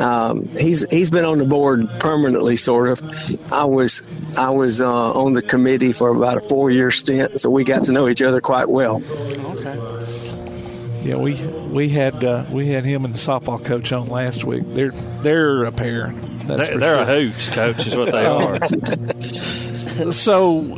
Um, 0.00 0.48
he's 0.48 0.88
he's 0.90 1.10
been 1.10 1.24
on 1.24 1.38
the 1.38 1.44
board 1.44 1.88
permanently, 2.00 2.56
sort 2.56 2.88
of. 2.90 3.52
I 3.52 3.64
was 3.64 4.02
I 4.36 4.50
was 4.50 4.80
uh, 4.80 4.92
on 4.92 5.32
the 5.32 5.42
committee 5.42 5.92
for 5.92 6.08
about 6.08 6.38
a 6.38 6.40
four 6.48 6.70
year 6.70 6.90
stint, 6.90 7.40
so 7.40 7.50
we 7.50 7.64
got 7.64 7.84
to 7.84 7.92
know 7.92 8.08
each 8.08 8.22
other 8.22 8.40
quite 8.40 8.68
well. 8.68 9.00
Okay. 9.00 9.78
yeah, 11.08 11.16
we 11.16 11.34
we 11.70 11.88
had 11.88 12.22
uh, 12.24 12.44
we 12.50 12.68
had 12.68 12.84
him 12.84 13.04
and 13.04 13.14
the 13.14 13.18
softball 13.18 13.64
coach 13.64 13.92
on 13.92 14.08
last 14.08 14.44
week. 14.44 14.64
They're 14.66 14.90
they're 15.22 15.64
a 15.64 15.72
pair. 15.72 16.12
That's 16.46 16.60
They're, 16.60 16.72
for 16.72 16.78
they're 16.78 16.96
a 16.96 17.06
sure. 17.06 17.30
hoot, 17.30 17.50
coach, 17.54 17.86
is 17.86 17.96
what 17.96 18.10
they 18.10 18.26
are. 20.06 20.12
So 20.12 20.76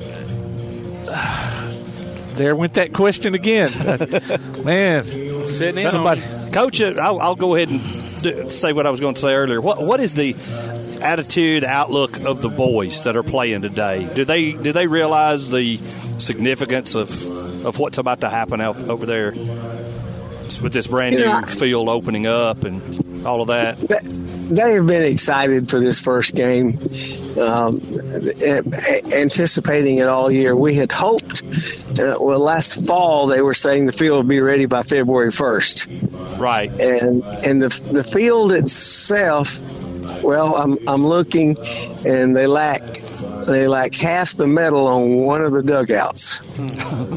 there 2.36 2.54
went 2.56 2.74
that 2.74 2.92
question 2.92 3.34
again. 3.34 3.70
Man, 4.64 5.04
Sitting 5.04 5.84
in 5.84 5.90
somebody. 5.90 6.22
Coach, 6.52 6.80
uh, 6.80 6.94
I'll, 7.00 7.20
I'll 7.20 7.34
go 7.36 7.54
ahead 7.54 7.68
and 7.70 7.80
do, 8.22 8.48
say 8.48 8.72
what 8.72 8.86
I 8.86 8.90
was 8.90 9.00
going 9.00 9.14
to 9.14 9.20
say 9.20 9.34
earlier. 9.34 9.60
What 9.60 9.84
What 9.86 10.00
is 10.00 10.14
the 10.14 10.34
attitude, 11.02 11.64
outlook 11.64 12.24
of 12.24 12.40
the 12.40 12.48
boys 12.48 13.04
that 13.04 13.16
are 13.16 13.22
playing 13.22 13.62
today? 13.62 14.08
Do 14.14 14.24
they 14.24 14.52
do 14.52 14.72
they 14.72 14.86
realize 14.86 15.50
the 15.50 15.76
significance 16.18 16.94
of 16.94 17.10
of 17.66 17.78
what's 17.78 17.98
about 17.98 18.20
to 18.22 18.28
happen 18.30 18.60
out 18.60 18.76
over 18.90 19.06
there 19.06 19.32
with 20.62 20.72
this 20.72 20.86
brand 20.86 21.16
new 21.16 21.22
Yeah. 21.22 21.42
field 21.44 21.88
opening 21.88 22.26
up 22.26 22.64
and 22.64 23.26
all 23.26 23.40
of 23.42 23.48
that? 23.48 23.76
They 24.48 24.74
have 24.74 24.86
been 24.86 25.02
excited 25.02 25.70
for 25.70 25.80
this 25.80 26.00
first 26.00 26.34
game, 26.34 26.78
um, 27.38 27.80
anticipating 29.12 29.98
it 29.98 30.06
all 30.06 30.30
year. 30.30 30.54
We 30.54 30.74
had 30.74 30.92
hoped, 30.92 31.42
uh, 31.98 32.16
well, 32.20 32.38
last 32.38 32.86
fall 32.86 33.26
they 33.26 33.40
were 33.40 33.54
saying 33.54 33.86
the 33.86 33.92
field 33.92 34.18
would 34.18 34.28
be 34.28 34.40
ready 34.40 34.66
by 34.66 34.82
February 34.82 35.30
1st. 35.30 36.38
Right. 36.38 36.70
And, 36.70 37.22
and 37.24 37.62
the, 37.62 37.92
the 37.92 38.04
field 38.04 38.52
itself, 38.52 39.60
well, 40.22 40.56
I'm, 40.56 40.78
I'm 40.86 41.06
looking 41.06 41.56
and 42.04 42.36
they 42.36 42.46
lack, 42.46 42.82
they 43.46 43.66
lack 43.66 43.94
half 43.94 44.34
the 44.34 44.46
metal 44.46 44.86
on 44.86 45.16
one 45.16 45.42
of 45.42 45.52
the 45.52 45.62
dugouts. 45.62 46.40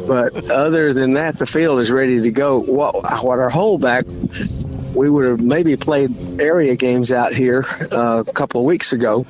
but 0.07 0.49
other 0.49 0.93
than 0.93 1.13
that, 1.13 1.37
the 1.37 1.45
field 1.45 1.79
is 1.79 1.91
ready 1.91 2.21
to 2.21 2.31
go. 2.31 2.59
What, 2.59 2.95
what 3.23 3.39
our 3.39 3.49
holdback 3.49 4.05
we 4.97 5.09
would 5.09 5.25
have 5.29 5.41
maybe 5.41 5.77
played 5.77 6.41
area 6.41 6.75
games 6.75 7.11
out 7.11 7.31
here 7.31 7.63
uh, 7.91 8.23
a 8.27 8.33
couple 8.33 8.61
of 8.61 8.67
weeks 8.67 8.93
ago, 8.93 9.25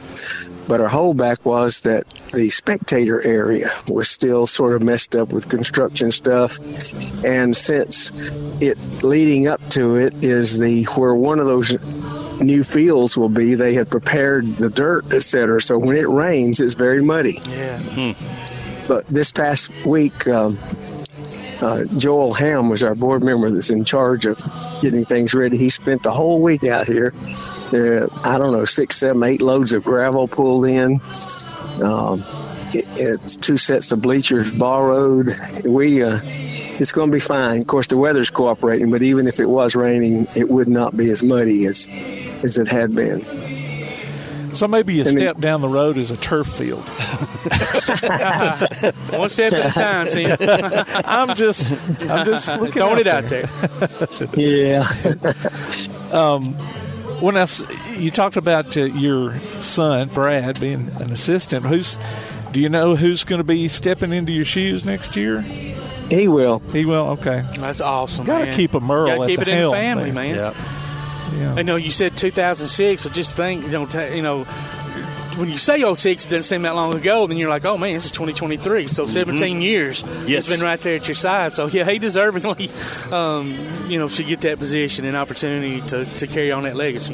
but 0.68 0.80
our 0.80 0.90
holdback 0.90 1.44
was 1.44 1.82
that 1.82 2.08
the 2.32 2.50
spectator 2.50 3.22
area 3.22 3.70
was 3.88 4.10
still 4.10 4.48
sort 4.48 4.76
of 4.76 4.82
messed 4.82 5.16
up 5.16 5.30
with 5.30 5.50
construction 5.50 6.12
stuff, 6.12 6.58
and 7.26 7.56
since 7.56 8.12
it 8.62 8.78
leading 9.04 9.48
up 9.48 9.62
to 9.70 9.96
it 9.96 10.24
is 10.24 10.58
the 10.58 10.86
where 10.96 11.14
one 11.14 11.40
of 11.40 11.46
those 11.46 11.72
new 12.42 12.64
fields 12.64 13.18
will 13.18 13.30
be, 13.30 13.56
they 13.56 13.74
had 13.74 13.90
prepared 13.90 14.56
the 14.56 14.70
dirt, 14.70 15.14
etc. 15.14 15.62
So 15.62 15.78
when 15.78 15.98
it 15.98 16.08
rains, 16.08 16.60
it's 16.60 16.76
very 16.76 17.04
muddy. 17.04 17.40
Yeah. 17.48 18.14
But 18.88 19.06
this 19.08 19.32
past 19.34 19.86
week, 19.86 20.28
um, 20.28 20.58
uh, 21.62 21.86
Joel 21.98 22.34
Ham 22.34 22.70
was 22.70 22.84
our 22.84 22.96
board 22.96 23.24
member 23.24 23.50
that's 23.50 23.70
in 23.70 23.84
charge 23.84 24.26
of 24.26 24.42
getting 24.82 25.06
things 25.06 25.34
ready. 25.34 25.58
He 25.58 25.70
spent 25.70 26.04
the 26.04 26.12
whole 26.12 26.42
week 26.42 26.64
out 26.64 26.88
here. 26.88 27.12
There, 27.72 28.08
I 28.24 28.38
don't 28.38 28.52
know, 28.52 28.66
six, 28.66 28.98
seven, 28.98 29.24
eight 29.24 29.42
loads 29.42 29.74
of 29.74 29.84
gravel 29.84 30.28
pulled 30.28 30.66
in. 30.66 31.02
Um, 31.82 32.24
it, 32.74 32.86
it's 32.98 33.36
two 33.36 33.58
sets 33.58 33.92
of 33.92 34.02
bleachers 34.02 34.52
borrowed. 34.52 35.34
We, 35.66 36.04
uh, 36.04 36.20
it's 36.24 36.92
going 36.92 37.10
to 37.10 37.14
be 37.14 37.20
fine. 37.20 37.62
Of 37.62 37.68
course, 37.68 37.88
the 37.88 37.98
weather's 37.98 38.30
cooperating, 38.30 38.92
but 38.92 39.02
even 39.02 39.28
if 39.28 39.40
it 39.40 39.50
was 39.50 39.76
raining, 39.76 40.28
it 40.36 40.48
would 40.50 40.68
not 40.68 40.96
be 40.96 41.10
as 41.12 41.24
muddy 41.24 41.66
as 41.66 41.88
as 42.44 42.60
it 42.60 42.70
had 42.70 42.94
been. 42.94 43.26
So 44.58 44.68
maybe 44.68 45.00
a 45.02 45.06
mean- 45.06 45.18
step 45.18 45.38
down 45.40 45.62
the 45.62 45.68
road 45.70 45.98
is 45.98 46.12
a 46.12 46.18
turf 46.18 46.48
field. 46.48 46.80
One 49.14 49.30
step 49.30 49.54
at 49.54 49.72
a 49.72 49.72
time, 49.74 50.08
Tim. 50.08 50.36
I'm 51.06 51.36
just, 51.36 51.70
I'm 52.10 52.26
just 52.26 52.48
looking 52.60 52.72
Throwing 52.72 53.00
it 53.00 53.08
out 53.08 53.24
there. 53.26 53.46
there. 53.46 54.40
Yeah. 54.40 54.92
I, 56.12 57.48
you 57.96 58.12
talked 58.12 58.38
about 58.38 58.76
uh, 58.78 58.84
your 58.86 59.38
son 59.62 60.08
Brad 60.10 60.60
being 60.60 60.90
an 61.00 61.12
assistant, 61.12 61.66
who's 61.66 61.98
do 62.52 62.60
you 62.62 62.70
know 62.70 62.96
who's 62.96 63.24
going 63.24 63.40
to 63.40 63.44
be 63.44 63.68
stepping 63.68 64.12
into 64.14 64.32
your 64.32 64.46
shoes 64.46 64.86
next 64.86 65.16
year? 65.16 65.42
he 65.42 66.28
will. 66.30 66.60
He 66.72 66.86
will. 66.86 67.08
Okay, 67.20 67.44
That's 67.60 67.82
awesome. 67.82 68.26
Gotta 68.26 68.54
keep 68.54 68.74
a 68.74 68.80
Murrell 68.80 69.18
Gotta 69.18 69.28
keep 69.28 69.40
the 69.40 69.42
it 69.44 69.48
in 69.50 69.64
the 69.64 69.72
family, 69.72 70.06
there. 70.06 70.14
man. 70.14 70.36
Yeah. 70.36 70.54
Yeah. 71.38 71.56
I 71.56 71.62
know 71.62 71.76
you 71.76 71.92
said 71.92 72.18
2006, 72.18 73.02
so 73.02 73.10
just 73.10 73.36
think, 73.36 73.64
you 73.64 73.72
know, 73.72 73.86
ta 73.86 74.06
you 74.08 74.22
know, 74.22 74.44
when 75.38 75.50
you 75.50 75.58
say 75.58 75.82
06, 75.94 76.26
it 76.26 76.30
doesn't 76.30 76.44
seem 76.44 76.64
that 76.64 76.74
long 76.76 76.96
ago. 76.96 77.28
Then 77.28 77.38
you're 77.38 77.50
like, 77.50 77.64
oh 77.66 77.78
man, 77.78 77.94
this 77.94 78.06
is 78.06 78.12
2023. 78.12 78.88
So 78.88 79.06
17 79.06 79.62
years, 79.62 80.02
Yes. 80.28 80.30
it's 80.30 80.50
been 80.50 80.66
right 80.66 80.80
there 80.80 80.96
at 80.96 81.08
your 81.08 81.16
side. 81.16 81.54
So 81.54 81.68
yeah, 81.68 81.84
he 81.86 82.00
deservingly, 82.00 82.70
um, 83.14 83.54
you 83.90 84.00
know, 84.00 84.08
should 84.08 84.26
get 84.28 84.42
that 84.42 84.58
position 84.58 85.06
and 85.06 85.16
opportunity 85.16 85.82
to, 85.90 86.06
to 86.06 86.28
carry 86.28 86.52
on 86.52 86.64
that 86.64 86.76
legacy. 86.76 87.14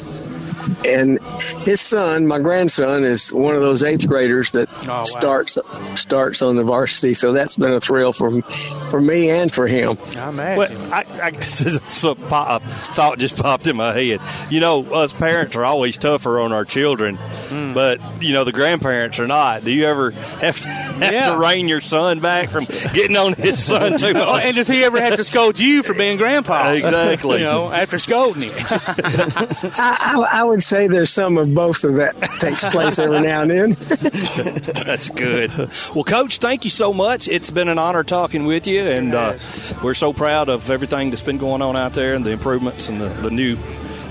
And 0.84 1.20
his 1.64 1.80
son, 1.80 2.26
my 2.26 2.38
grandson, 2.38 3.04
is 3.04 3.32
one 3.32 3.54
of 3.54 3.62
those 3.62 3.82
eighth 3.84 4.06
graders 4.08 4.52
that 4.52 4.68
Oh, 4.84 4.88
wow. 4.88 5.04
starts 5.04 5.58
starts 5.94 6.42
on 6.42 6.56
the 6.56 6.62
varsity. 6.64 7.14
So 7.14 7.32
that's 7.32 7.56
been 7.56 7.72
a 7.72 7.80
thrill 7.80 8.12
for 8.12 8.42
for 8.42 9.00
me 9.00 9.30
and 9.30 9.50
for 9.52 9.66
him. 9.66 9.96
I 10.16 10.28
imagine. 10.28 10.80
Well, 10.80 10.92
I, 10.94 11.04
I 11.22 11.30
guess 11.30 11.82
some 11.94 12.16
pop, 12.16 12.62
thought 12.62 13.18
just 13.18 13.36
popped 13.36 13.66
in 13.66 13.76
my 13.76 13.92
head. 13.92 14.20
You 14.50 14.60
know, 14.60 14.82
us 14.92 15.12
parents 15.12 15.56
are 15.56 15.64
always 15.64 15.98
tougher 15.98 16.38
on 16.40 16.52
our 16.52 16.64
children, 16.64 17.16
Hmm. 17.16 17.74
but 17.74 18.00
you 18.22 18.32
know 18.32 18.44
the 18.44 18.52
grandparents 18.52 19.18
are 19.18 19.26
not. 19.26 19.62
Do 19.64 19.70
you 19.72 19.86
ever 19.86 20.10
have 20.12 20.60
to, 20.60 20.68
have 20.68 21.12
Yeah. 21.12 21.30
to 21.30 21.38
rein 21.38 21.68
your 21.68 21.80
son 21.80 22.20
back 22.20 22.50
from 22.50 22.64
getting 22.92 23.16
on 23.16 23.34
his 23.34 23.62
son 23.62 23.96
too 23.98 24.06
Oh, 24.14 24.32
much? 24.32 24.44
and 24.44 24.56
does 24.56 24.68
he 24.68 24.84
ever 24.84 25.00
have 25.00 25.16
to 25.16 25.24
scold 25.24 25.58
you 25.58 25.82
for 25.82 25.94
being 25.94 26.16
grandpa? 26.18 26.72
Exactly. 26.72 27.38
You 27.38 27.44
know, 27.44 27.70
after 27.72 27.98
scolding 27.98 28.42
him. 28.50 28.52
I, 28.58 29.46
I, 29.78 30.28
I 30.40 30.44
would 30.54 30.62
say 30.62 30.86
there's 30.86 31.10
some 31.10 31.36
of 31.36 31.52
both 31.52 31.84
of 31.84 31.96
that 31.96 32.14
takes 32.38 32.64
place 32.66 32.98
every 33.00 33.20
now 33.20 33.42
and 33.42 33.50
then. 33.50 33.70
That's 34.84 35.08
good. 35.08 35.50
Well, 35.94 36.04
Coach, 36.04 36.38
thank 36.38 36.64
you 36.64 36.70
so 36.70 36.92
much. 36.92 37.26
It's 37.26 37.50
been 37.50 37.68
an 37.68 37.78
honor 37.78 38.04
talking 38.04 38.46
with 38.46 38.68
you, 38.68 38.80
and 38.80 39.14
uh, 39.14 39.36
we're 39.82 39.94
so 39.94 40.12
proud 40.12 40.48
of 40.48 40.70
everything 40.70 41.10
that's 41.10 41.22
been 41.22 41.38
going 41.38 41.60
on 41.60 41.76
out 41.76 41.94
there 41.94 42.14
and 42.14 42.24
the 42.24 42.30
improvements 42.30 42.88
and 42.88 43.00
the, 43.00 43.08
the 43.08 43.30
new 43.30 43.56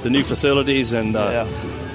the 0.01 0.10
new 0.10 0.23
facilities. 0.23 0.91
And 0.91 1.15
uh, 1.15 1.45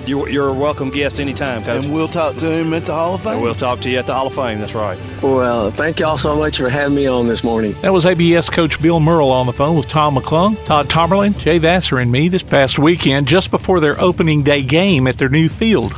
you're, 0.09 0.29
you're 0.29 0.49
a 0.49 0.53
welcome 0.53 0.91
guest 0.91 1.21
anytime, 1.21 1.63
Coach. 1.63 1.85
And 1.85 1.95
we'll 1.95 2.09
talk 2.09 2.37
to 2.37 2.51
him 2.51 2.73
at 2.73 2.85
the 2.85 2.95
Hall 2.95 3.15
of 3.15 3.23
Fame. 3.23 3.35
And 3.35 3.43
we'll 3.43 3.55
talk 3.55 3.81
to 3.81 3.91
you 3.91 3.99
at 3.99 4.07
the 4.07 4.15
Hall 4.15 4.29
of 4.29 4.35
Fame. 4.35 4.59
That's 4.59 4.75
right. 4.75 4.99
Well, 5.23 5.71
thank 5.71 6.01
y'all 6.01 6.17
so 6.17 6.37
much 6.37 6.59
for 6.59 6.69
having 6.69 6.97
me 6.97 7.07
on 7.07 7.29
this 7.29 7.45
morning. 7.45 7.75
That 7.83 7.93
was 7.93 8.07
ABS 8.07 8.51
coach 8.51 8.81
Bill 8.81 9.01
Murrell 9.01 9.31
on 9.31 9.47
the 9.47 9.53
phone 9.53 9.77
with 9.77 9.89
Tom 9.89 10.17
McClung, 10.17 10.63
Todd 10.65 10.89
Tomerlin, 10.89 11.39
Jay 11.39 11.59
Vassar, 11.59 11.99
and 11.99 12.11
me 12.11 12.29
this 12.29 12.43
past 12.43 12.79
weekend 12.79 13.29
just 13.29 13.51
before 13.51 13.81
their 13.81 14.01
opening 14.01 14.43
day 14.43 14.63
game 14.63 15.07
at 15.07 15.19
their 15.19 15.29
new 15.29 15.49
field. 15.49 15.97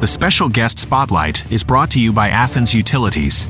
The 0.00 0.06
special 0.06 0.48
guest 0.48 0.78
spotlight 0.78 1.50
is 1.52 1.62
brought 1.62 1.90
to 1.90 2.00
you 2.00 2.12
by 2.12 2.28
Athens 2.28 2.74
Utilities. 2.74 3.46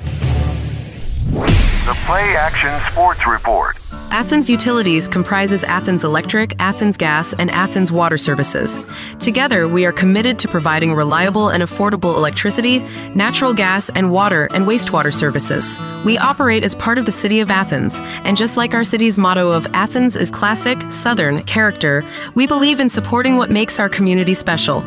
The 1.91 1.97
Play 2.07 2.37
Action 2.37 2.71
Sports 2.93 3.27
Report. 3.27 3.77
Athens 4.13 4.51
Utilities 4.51 5.07
comprises 5.07 5.63
Athens 5.63 6.05
Electric, 6.05 6.55
Athens 6.59 6.97
Gas, 6.97 7.33
and 7.35 7.49
Athens 7.51 7.93
Water 7.93 8.19
Services. 8.19 8.81
Together, 9.21 9.69
we 9.69 9.87
are 9.87 9.93
committed 9.93 10.37
to 10.41 10.49
providing 10.49 10.93
reliable 10.95 11.49
and 11.49 11.63
affordable 11.63 12.17
electricity, 12.17 12.81
natural 13.15 13.55
gas, 13.55 13.89
and 13.91 14.11
water 14.11 14.49
and 14.53 14.67
wastewater 14.67 15.15
services. 15.15 15.79
We 16.05 16.19
operate 16.19 16.65
as 16.65 16.75
part 16.75 16.99
of 16.99 17.07
the 17.07 17.13
City 17.13 17.39
of 17.39 17.53
Athens, 17.53 18.01
and 18.25 18.37
just 18.37 18.57
like 18.57 18.75
our 18.75 18.83
city's 18.83 19.17
motto 19.17 19.53
of 19.53 19.67
Athens 19.75 20.17
is 20.17 20.31
classic, 20.31 20.81
southern 20.93 21.45
character, 21.45 22.05
we 22.35 22.49
believe 22.49 22.81
in 22.81 22.89
supporting 22.89 23.37
what 23.37 23.51
makes 23.51 23.79
our 23.79 23.89
community 23.89 24.35
special. 24.35 24.79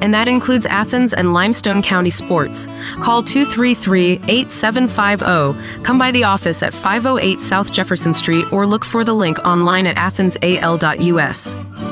And 0.00 0.12
that 0.12 0.28
includes 0.28 0.66
Athens 0.66 1.14
and 1.14 1.32
Limestone 1.32 1.82
County 1.82 2.10
sports. 2.10 2.66
Call 3.00 3.22
233 3.22 4.22
8750, 4.26 5.82
come 5.84 5.98
by 5.98 6.10
the 6.10 6.24
office 6.24 6.51
at 6.60 6.74
508 6.74 7.40
South 7.40 7.70
Jefferson 7.70 8.12
Street, 8.12 8.52
or 8.52 8.66
look 8.66 8.84
for 8.84 9.04
the 9.04 9.14
link 9.14 9.38
online 9.44 9.86
at 9.86 9.96
athensal.us. 9.96 11.91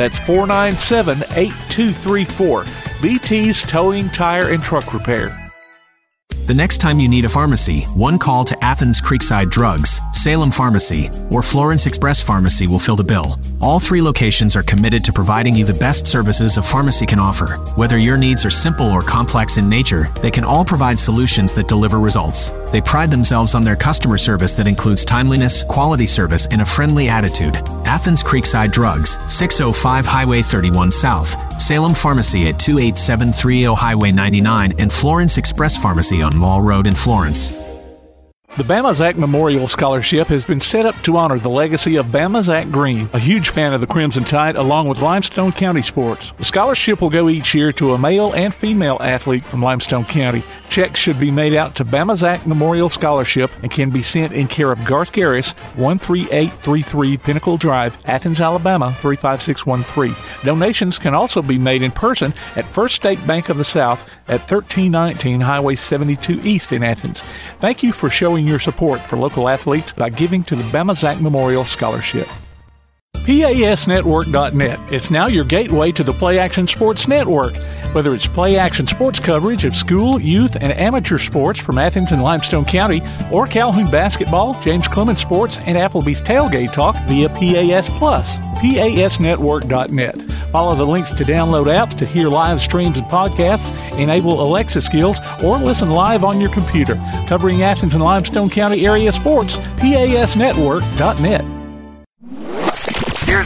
That's 0.01 0.17
497 0.17 1.19
8234. 1.37 2.63
BT's 2.63 3.61
Towing, 3.61 4.09
Tire, 4.09 4.51
and 4.51 4.63
Truck 4.63 4.95
Repair. 4.95 5.37
The 6.47 6.55
next 6.55 6.79
time 6.79 6.99
you 6.99 7.07
need 7.07 7.25
a 7.25 7.29
pharmacy, 7.29 7.81
one 7.93 8.17
call 8.17 8.43
to 8.45 8.63
Athens 8.63 8.99
Creekside 8.99 9.51
Drugs, 9.51 10.01
Salem 10.11 10.49
Pharmacy, 10.49 11.11
or 11.29 11.43
Florence 11.43 11.85
Express 11.85 12.19
Pharmacy 12.19 12.65
will 12.65 12.79
fill 12.79 12.95
the 12.95 13.03
bill. 13.03 13.39
All 13.61 13.79
three 13.79 14.01
locations 14.01 14.55
are 14.55 14.63
committed 14.63 15.05
to 15.05 15.13
providing 15.13 15.53
you 15.53 15.65
the 15.65 15.75
best 15.75 16.07
services 16.07 16.57
a 16.57 16.63
pharmacy 16.63 17.05
can 17.05 17.19
offer. 17.19 17.57
Whether 17.75 17.99
your 17.99 18.17
needs 18.17 18.43
are 18.43 18.49
simple 18.49 18.89
or 18.89 19.03
complex 19.03 19.57
in 19.57 19.69
nature, 19.69 20.11
they 20.23 20.31
can 20.31 20.43
all 20.43 20.65
provide 20.65 20.99
solutions 20.99 21.53
that 21.53 21.67
deliver 21.67 21.99
results. 21.99 22.49
They 22.71 22.81
pride 22.81 23.11
themselves 23.11 23.55
on 23.55 23.63
their 23.63 23.75
customer 23.75 24.17
service 24.17 24.53
that 24.55 24.67
includes 24.67 25.03
timeliness, 25.03 25.63
quality 25.63 26.07
service, 26.07 26.45
and 26.47 26.61
a 26.61 26.65
friendly 26.65 27.09
attitude. 27.09 27.55
Athens 27.85 28.23
Creekside 28.23 28.71
Drugs, 28.71 29.17
605 29.27 30.05
Highway 30.05 30.41
31 30.41 30.91
South, 30.91 31.35
Salem 31.61 31.93
Pharmacy 31.93 32.47
at 32.47 32.59
28730 32.59 33.75
Highway 33.75 34.11
99, 34.11 34.73
and 34.79 34.91
Florence 34.91 35.37
Express 35.37 35.77
Pharmacy 35.77 36.21
on 36.21 36.35
Mall 36.35 36.61
Road 36.61 36.87
in 36.87 36.95
Florence. 36.95 37.51
The 38.57 38.63
Bama 38.63 38.93
Zach 38.93 39.17
Memorial 39.17 39.69
Scholarship 39.69 40.27
has 40.27 40.43
been 40.43 40.59
set 40.59 40.85
up 40.85 40.93
to 41.03 41.15
honor 41.15 41.39
the 41.39 41.49
legacy 41.49 41.95
of 41.95 42.07
Bama 42.07 42.43
Zach 42.43 42.69
Green, 42.69 43.09
a 43.13 43.17
huge 43.17 43.47
fan 43.47 43.73
of 43.73 43.79
the 43.79 43.87
Crimson 43.87 44.25
Tide, 44.25 44.57
along 44.57 44.89
with 44.89 45.01
Limestone 45.01 45.53
County 45.53 45.81
sports. 45.81 46.33
The 46.37 46.43
scholarship 46.43 46.99
will 46.99 47.09
go 47.09 47.29
each 47.29 47.55
year 47.55 47.71
to 47.71 47.93
a 47.93 47.97
male 47.97 48.33
and 48.33 48.53
female 48.53 48.97
athlete 48.99 49.45
from 49.45 49.61
Limestone 49.61 50.03
County. 50.03 50.43
Checks 50.69 50.99
should 50.99 51.17
be 51.17 51.31
made 51.31 51.53
out 51.53 51.75
to 51.75 51.85
Bama 51.85 52.17
Zach 52.17 52.45
Memorial 52.45 52.89
Scholarship 52.89 53.51
and 53.63 53.71
can 53.71 53.89
be 53.89 54.01
sent 54.01 54.33
in 54.33 54.49
care 54.49 54.73
of 54.73 54.83
Garth 54.83 55.13
Garris, 55.13 55.53
13833 55.75 57.17
Pinnacle 57.17 57.57
Drive, 57.57 57.97
Athens, 58.03 58.41
Alabama 58.41 58.91
35613. 58.91 60.13
Donations 60.43 60.99
can 60.99 61.13
also 61.13 61.41
be 61.41 61.57
made 61.57 61.83
in 61.83 61.91
person 61.91 62.33
at 62.57 62.65
First 62.65 62.97
State 62.97 63.25
Bank 63.25 63.47
of 63.47 63.55
the 63.55 63.63
South 63.63 64.01
at 64.27 64.41
1319 64.41 65.39
Highway 65.39 65.75
72 65.75 66.41
East 66.41 66.73
in 66.73 66.83
Athens. 66.83 67.21
Thank 67.61 67.81
you 67.81 67.93
for 67.93 68.09
showing 68.09 68.40
your 68.47 68.59
support 68.59 68.99
for 69.01 69.17
local 69.17 69.49
athletes 69.49 69.93
by 69.93 70.09
giving 70.09 70.43
to 70.45 70.55
the 70.55 70.63
Bama 70.63 70.97
Zach 70.97 71.19
Memorial 71.21 71.65
Scholarship. 71.65 72.27
PASnetwork.net. 73.23 74.79
It's 74.91 75.11
now 75.11 75.27
your 75.27 75.45
gateway 75.45 75.91
to 75.91 76.03
the 76.03 76.13
Play 76.13 76.39
Action 76.39 76.67
Sports 76.67 77.07
Network. 77.07 77.53
Whether 77.93 78.15
it's 78.15 78.25
play 78.25 78.57
action 78.57 78.87
sports 78.87 79.19
coverage 79.19 79.65
of 79.65 79.75
school, 79.75 80.19
youth, 80.19 80.55
and 80.55 80.71
amateur 80.71 81.17
sports 81.17 81.59
from 81.59 81.77
Athens 81.77 82.13
and 82.13 82.23
Limestone 82.23 82.63
County, 82.63 83.01
or 83.31 83.45
Calhoun 83.45 83.91
basketball, 83.91 84.59
James 84.61 84.87
Clemens 84.87 85.19
sports, 85.19 85.57
and 85.57 85.77
Applebee's 85.77 86.21
tailgate 86.21 86.71
talk 86.71 86.95
via 87.07 87.27
PAS 87.27 87.89
Plus, 87.97 88.37
PASnetwork.net. 88.61 90.21
Follow 90.51 90.75
the 90.75 90.85
links 90.85 91.13
to 91.15 91.25
download 91.25 91.65
apps 91.65 91.97
to 91.97 92.05
hear 92.05 92.29
live 92.29 92.61
streams 92.61 92.97
and 92.97 93.07
podcasts, 93.07 93.73
enable 93.97 94.41
Alexa 94.41 94.81
skills, 94.81 95.17
or 95.43 95.57
listen 95.57 95.89
live 95.89 96.23
on 96.23 96.39
your 96.39 96.51
computer. 96.51 96.95
Covering 97.27 97.63
Athens 97.63 97.93
and 97.93 98.03
Limestone 98.03 98.49
County 98.49 98.85
area 98.85 99.11
sports, 99.11 99.57
PASnetwork.net. 99.57 101.60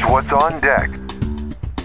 What's 0.07 0.31
on 0.31 0.61
deck. 0.61 0.91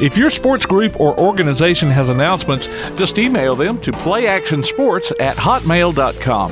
If 0.01 0.15
your 0.15 0.29
sports 0.29 0.65
group 0.65 0.99
or 0.99 1.19
organization 1.19 1.89
has 1.89 2.09
announcements, 2.09 2.67
just 2.95 3.17
email 3.17 3.55
them 3.55 3.81
to 3.81 3.91
playactionsports 3.91 5.11
at 5.19 5.35
hotmail.com. 5.35 6.51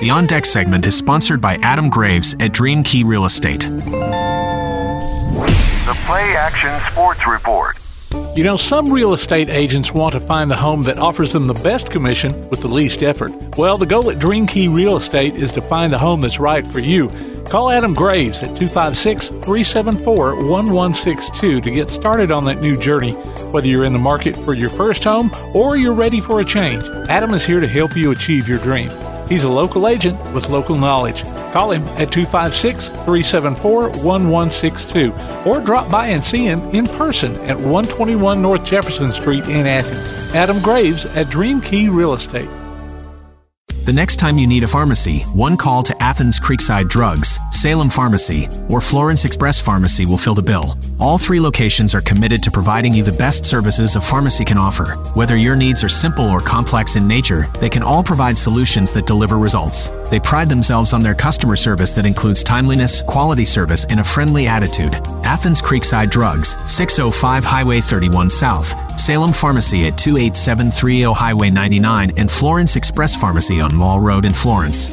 The 0.00 0.10
On 0.10 0.26
Deck 0.26 0.44
segment 0.44 0.84
is 0.84 0.96
sponsored 0.96 1.40
by 1.40 1.54
Adam 1.62 1.88
Graves 1.88 2.34
at 2.40 2.52
Dream 2.52 2.82
Key 2.82 3.04
Real 3.04 3.24
Estate. 3.24 3.60
The 3.60 3.70
Play 6.06 6.36
Action 6.36 6.78
Sports 6.90 7.26
Report. 7.26 7.76
You 8.36 8.44
know, 8.44 8.56
some 8.56 8.92
real 8.92 9.12
estate 9.12 9.48
agents 9.48 9.92
want 9.92 10.12
to 10.14 10.20
find 10.20 10.50
the 10.50 10.56
home 10.56 10.82
that 10.84 10.98
offers 10.98 11.32
them 11.32 11.46
the 11.46 11.54
best 11.54 11.90
commission 11.90 12.32
with 12.48 12.60
the 12.60 12.68
least 12.68 13.02
effort. 13.02 13.32
Well, 13.58 13.76
the 13.76 13.86
goal 13.86 14.10
at 14.10 14.18
Dream 14.18 14.46
Key 14.46 14.68
Real 14.68 14.96
Estate 14.96 15.34
is 15.34 15.52
to 15.52 15.60
find 15.60 15.92
the 15.92 15.98
home 15.98 16.20
that's 16.20 16.38
right 16.38 16.66
for 16.66 16.80
you. 16.80 17.10
Call 17.44 17.70
Adam 17.70 17.92
Graves 17.92 18.42
at 18.42 18.56
256 18.56 19.28
374 19.28 20.36
1162 20.36 21.60
to 21.60 21.70
get 21.70 21.90
started 21.90 22.30
on 22.30 22.46
that 22.46 22.60
new 22.60 22.78
journey. 22.78 23.12
Whether 23.52 23.66
you're 23.66 23.84
in 23.84 23.92
the 23.92 23.98
market 23.98 24.34
for 24.36 24.54
your 24.54 24.70
first 24.70 25.04
home 25.04 25.30
or 25.54 25.76
you're 25.76 25.92
ready 25.92 26.20
for 26.20 26.40
a 26.40 26.44
change, 26.44 26.82
Adam 27.10 27.34
is 27.34 27.44
here 27.44 27.60
to 27.60 27.68
help 27.68 27.94
you 27.94 28.10
achieve 28.10 28.48
your 28.48 28.58
dream. 28.60 28.90
He's 29.28 29.44
a 29.44 29.50
local 29.50 29.86
agent 29.86 30.18
with 30.32 30.48
local 30.48 30.76
knowledge. 30.76 31.22
Call 31.52 31.72
him 31.72 31.82
at 31.98 32.10
256 32.10 32.88
374 32.88 33.82
1162 33.90 35.12
or 35.46 35.60
drop 35.60 35.90
by 35.90 36.06
and 36.06 36.24
see 36.24 36.46
him 36.46 36.60
in 36.70 36.86
person 36.86 37.34
at 37.42 37.58
121 37.58 38.40
North 38.40 38.64
Jefferson 38.64 39.10
Street 39.10 39.44
in 39.44 39.66
Athens. 39.66 40.34
Adam 40.34 40.60
Graves 40.62 41.04
at 41.04 41.28
Dream 41.28 41.60
Key 41.60 41.90
Real 41.90 42.14
Estate. 42.14 42.48
The 43.84 43.92
next 43.92 44.18
time 44.20 44.38
you 44.38 44.46
need 44.46 44.62
a 44.62 44.68
pharmacy, 44.68 45.22
one 45.34 45.56
call 45.56 45.82
to 45.82 46.00
Athens 46.00 46.38
Creekside 46.38 46.88
Drugs, 46.88 47.40
Salem 47.50 47.90
Pharmacy, 47.90 48.48
or 48.68 48.80
Florence 48.80 49.24
Express 49.24 49.58
Pharmacy 49.58 50.06
will 50.06 50.18
fill 50.18 50.36
the 50.36 50.42
bill. 50.42 50.78
All 51.00 51.18
three 51.18 51.40
locations 51.40 51.92
are 51.92 52.00
committed 52.00 52.44
to 52.44 52.50
providing 52.52 52.94
you 52.94 53.02
the 53.02 53.10
best 53.10 53.44
services 53.44 53.96
a 53.96 54.00
pharmacy 54.00 54.44
can 54.44 54.56
offer. 54.56 54.92
Whether 55.14 55.36
your 55.36 55.56
needs 55.56 55.82
are 55.82 55.88
simple 55.88 56.24
or 56.30 56.38
complex 56.38 56.94
in 56.94 57.08
nature, 57.08 57.48
they 57.58 57.68
can 57.68 57.82
all 57.82 58.04
provide 58.04 58.38
solutions 58.38 58.92
that 58.92 59.08
deliver 59.08 59.36
results. 59.36 59.88
They 60.12 60.20
pride 60.20 60.48
themselves 60.48 60.92
on 60.92 61.00
their 61.00 61.16
customer 61.16 61.56
service 61.56 61.92
that 61.94 62.06
includes 62.06 62.44
timeliness, 62.44 63.02
quality 63.02 63.44
service, 63.44 63.84
and 63.86 63.98
a 63.98 64.04
friendly 64.04 64.46
attitude. 64.46 64.94
Athens 65.24 65.60
Creekside 65.60 66.10
Drugs, 66.10 66.54
605 66.66 67.44
Highway 67.44 67.80
31 67.80 68.30
South, 68.30 68.72
Salem 68.96 69.32
Pharmacy 69.32 69.88
at 69.88 69.98
28730 69.98 71.14
Highway 71.14 71.50
99, 71.50 72.12
and 72.16 72.30
Florence 72.30 72.76
Express 72.76 73.16
Pharmacy 73.16 73.60
on 73.60 73.71
Mall 73.72 74.00
Road 74.00 74.24
in 74.24 74.32
Florence. 74.32 74.90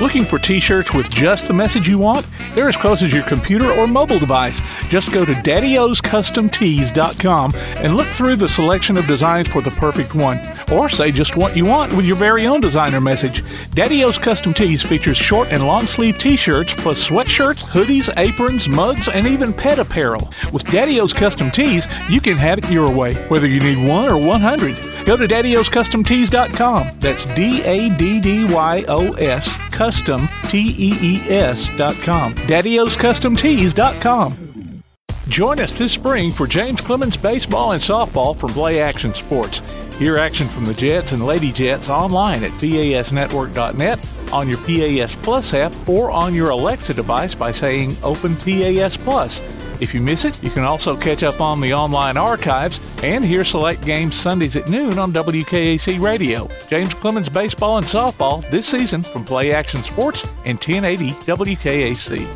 Looking 0.00 0.24
for 0.24 0.38
t 0.38 0.58
shirts 0.58 0.92
with 0.92 1.08
just 1.10 1.46
the 1.46 1.54
message 1.54 1.86
you 1.86 1.98
want? 1.98 2.26
They're 2.54 2.68
as 2.68 2.76
close 2.76 3.02
as 3.02 3.14
your 3.14 3.22
computer 3.22 3.70
or 3.70 3.86
mobile 3.86 4.18
device. 4.18 4.60
Just 4.88 5.12
go 5.12 5.24
to 5.24 5.32
daddyoscustomtees.com 5.32 7.52
and 7.54 7.94
look 7.94 8.08
through 8.08 8.34
the 8.36 8.48
selection 8.48 8.96
of 8.96 9.06
designs 9.06 9.46
for 9.48 9.62
the 9.62 9.70
perfect 9.70 10.16
one. 10.16 10.40
Or 10.72 10.88
say 10.88 11.12
just 11.12 11.36
what 11.36 11.56
you 11.56 11.64
want 11.66 11.94
with 11.94 12.04
your 12.04 12.16
very 12.16 12.48
own 12.48 12.60
designer 12.60 13.00
message. 13.00 13.44
Daddy 13.74 14.02
O's 14.02 14.18
Custom 14.18 14.52
Tees 14.52 14.82
features 14.82 15.16
short 15.16 15.52
and 15.52 15.64
long 15.66 15.82
sleeve 15.82 16.18
t 16.18 16.34
shirts, 16.36 16.74
plus 16.74 17.08
sweatshirts, 17.08 17.62
hoodies, 17.62 18.12
aprons, 18.16 18.68
mugs, 18.68 19.06
and 19.08 19.24
even 19.26 19.52
pet 19.52 19.78
apparel. 19.78 20.32
With 20.52 20.64
Daddy 20.64 20.98
O's 21.00 21.12
Custom 21.12 21.52
Tees, 21.52 21.86
you 22.08 22.20
can 22.20 22.36
have 22.38 22.58
it 22.58 22.68
your 22.70 22.90
way, 22.90 23.14
whether 23.28 23.46
you 23.46 23.60
need 23.60 23.88
one 23.88 24.08
or 24.08 24.16
100. 24.16 24.91
Go 25.04 25.16
to 25.16 25.26
daddyoscustomtees.com. 25.26 27.00
That's 27.00 27.24
D 27.34 27.62
A 27.62 27.88
D 27.96 28.20
D 28.20 28.44
Y 28.52 28.84
O 28.88 29.12
S 29.14 29.56
custom 29.70 30.28
T 30.44 30.74
E 30.78 30.92
E 31.00 31.20
S.com. 31.30 32.34
daddyoscustomtees.com. 32.34 34.82
Join 35.28 35.60
us 35.60 35.72
this 35.72 35.92
spring 35.92 36.30
for 36.30 36.46
James 36.46 36.80
Clemens 36.80 37.16
baseball 37.16 37.72
and 37.72 37.80
softball 37.80 38.36
from 38.36 38.50
Play 38.50 38.82
Action 38.82 39.14
Sports. 39.14 39.62
Hear 39.98 40.18
action 40.18 40.48
from 40.48 40.64
the 40.64 40.74
Jets 40.74 41.12
and 41.12 41.24
Lady 41.24 41.52
Jets 41.52 41.88
online 41.88 42.44
at 42.44 42.50
PASnetwork.net, 42.52 44.10
on 44.32 44.48
your 44.48 44.58
PAS 44.58 45.14
Plus 45.16 45.54
app, 45.54 45.72
or 45.88 46.10
on 46.10 46.34
your 46.34 46.50
Alexa 46.50 46.94
device 46.94 47.34
by 47.34 47.52
saying 47.52 47.96
Open 48.02 48.36
PAS 48.36 48.96
Plus. 48.96 49.40
If 49.82 49.92
you 49.92 50.00
miss 50.00 50.24
it, 50.24 50.40
you 50.44 50.50
can 50.50 50.62
also 50.62 50.96
catch 50.96 51.24
up 51.24 51.40
on 51.40 51.60
the 51.60 51.74
online 51.74 52.16
archives 52.16 52.78
and 53.02 53.24
hear 53.24 53.42
select 53.42 53.84
games 53.84 54.14
Sundays 54.14 54.54
at 54.54 54.68
noon 54.68 54.96
on 54.96 55.12
WKAC 55.12 56.00
Radio. 56.00 56.48
James 56.68 56.94
Clemens 56.94 57.28
Baseball 57.28 57.78
and 57.78 57.86
Softball 57.86 58.48
this 58.48 58.64
season 58.64 59.02
from 59.02 59.24
Play 59.24 59.52
Action 59.52 59.82
Sports 59.82 60.22
and 60.44 60.56
1080 60.56 61.10
WKAC. 61.26 62.28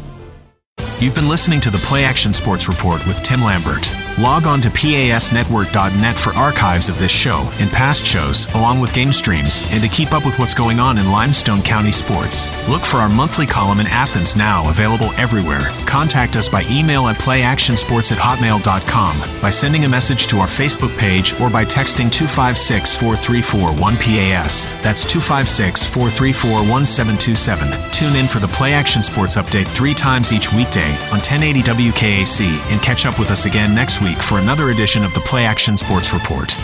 You've 1.01 1.15
been 1.15 1.29
listening 1.29 1.61
to 1.61 1.71
the 1.71 1.79
Play 1.79 2.05
Action 2.05 2.33
Sports 2.33 2.67
Report 2.67 3.07
with 3.07 3.23
Tim 3.23 3.41
Lambert. 3.45 3.93
Log 4.19 4.47
on 4.47 4.62
to 4.62 4.71
PASnetwork.net 4.71 6.19
for 6.19 6.33
archives 6.33 6.89
of 6.89 6.99
this 6.99 7.12
show 7.12 7.51
and 7.61 7.71
past 7.71 8.03
shows, 8.05 8.47
along 8.55 8.81
with 8.81 8.95
game 8.95 9.12
streams, 9.12 9.61
and 9.73 9.83
to 9.83 9.91
keep 9.91 10.12
up 10.12 10.25
with 10.25 10.39
what's 10.39 10.55
going 10.55 10.81
on 10.81 10.97
in 10.97 11.12
Limestone 11.12 11.61
County 11.61 11.93
sports. 11.93 12.49
Look 12.67 12.83
for 12.83 12.97
our 12.97 13.11
monthly 13.11 13.45
column 13.45 13.79
in 13.79 13.87
Athens 13.89 14.35
now, 14.35 14.67
available 14.71 15.12
everywhere. 15.19 15.69
Contact 15.87 16.37
us 16.37 16.49
by 16.49 16.64
email 16.71 17.09
at 17.09 17.17
playactionsports 17.17 18.11
at 18.11 18.17
hotmail.com, 18.17 19.43
by 19.43 19.51
sending 19.51 19.85
a 19.85 19.89
message 19.89 20.27
to 20.29 20.39
our 20.39 20.47
Facebook 20.47 20.97
page, 20.97 21.39
or 21.39 21.51
by 21.51 21.67
texting 21.67 22.11
256 22.11 22.97
434 22.97 23.69
1PAS. 23.69 24.83
That's 24.83 25.05
256 25.05 25.87
434 25.87 26.51
1727. 26.64 27.93
Tune 27.93 28.17
in 28.17 28.27
for 28.27 28.39
the 28.39 28.49
Play 28.49 28.73
Action 28.73 29.03
Sports 29.03 29.37
update 29.37 29.69
three 29.69 29.95
times 29.95 30.33
each 30.33 30.55
weekday 30.55 30.89
on 31.12 31.21
1080 31.21 31.61
WKAC 31.61 32.73
and 32.73 32.81
catch 32.81 33.05
up 33.05 33.19
with 33.19 33.31
us 33.31 33.45
again 33.45 33.75
next 33.75 34.01
week 34.07 34.23
for 34.23 34.39
another 34.39 34.71
edition 34.71 35.05
of 35.05 35.13
the 35.15 35.21
Play 35.21 35.45
Action 35.45 35.77
Sports 35.77 36.13
Report. 36.13 36.55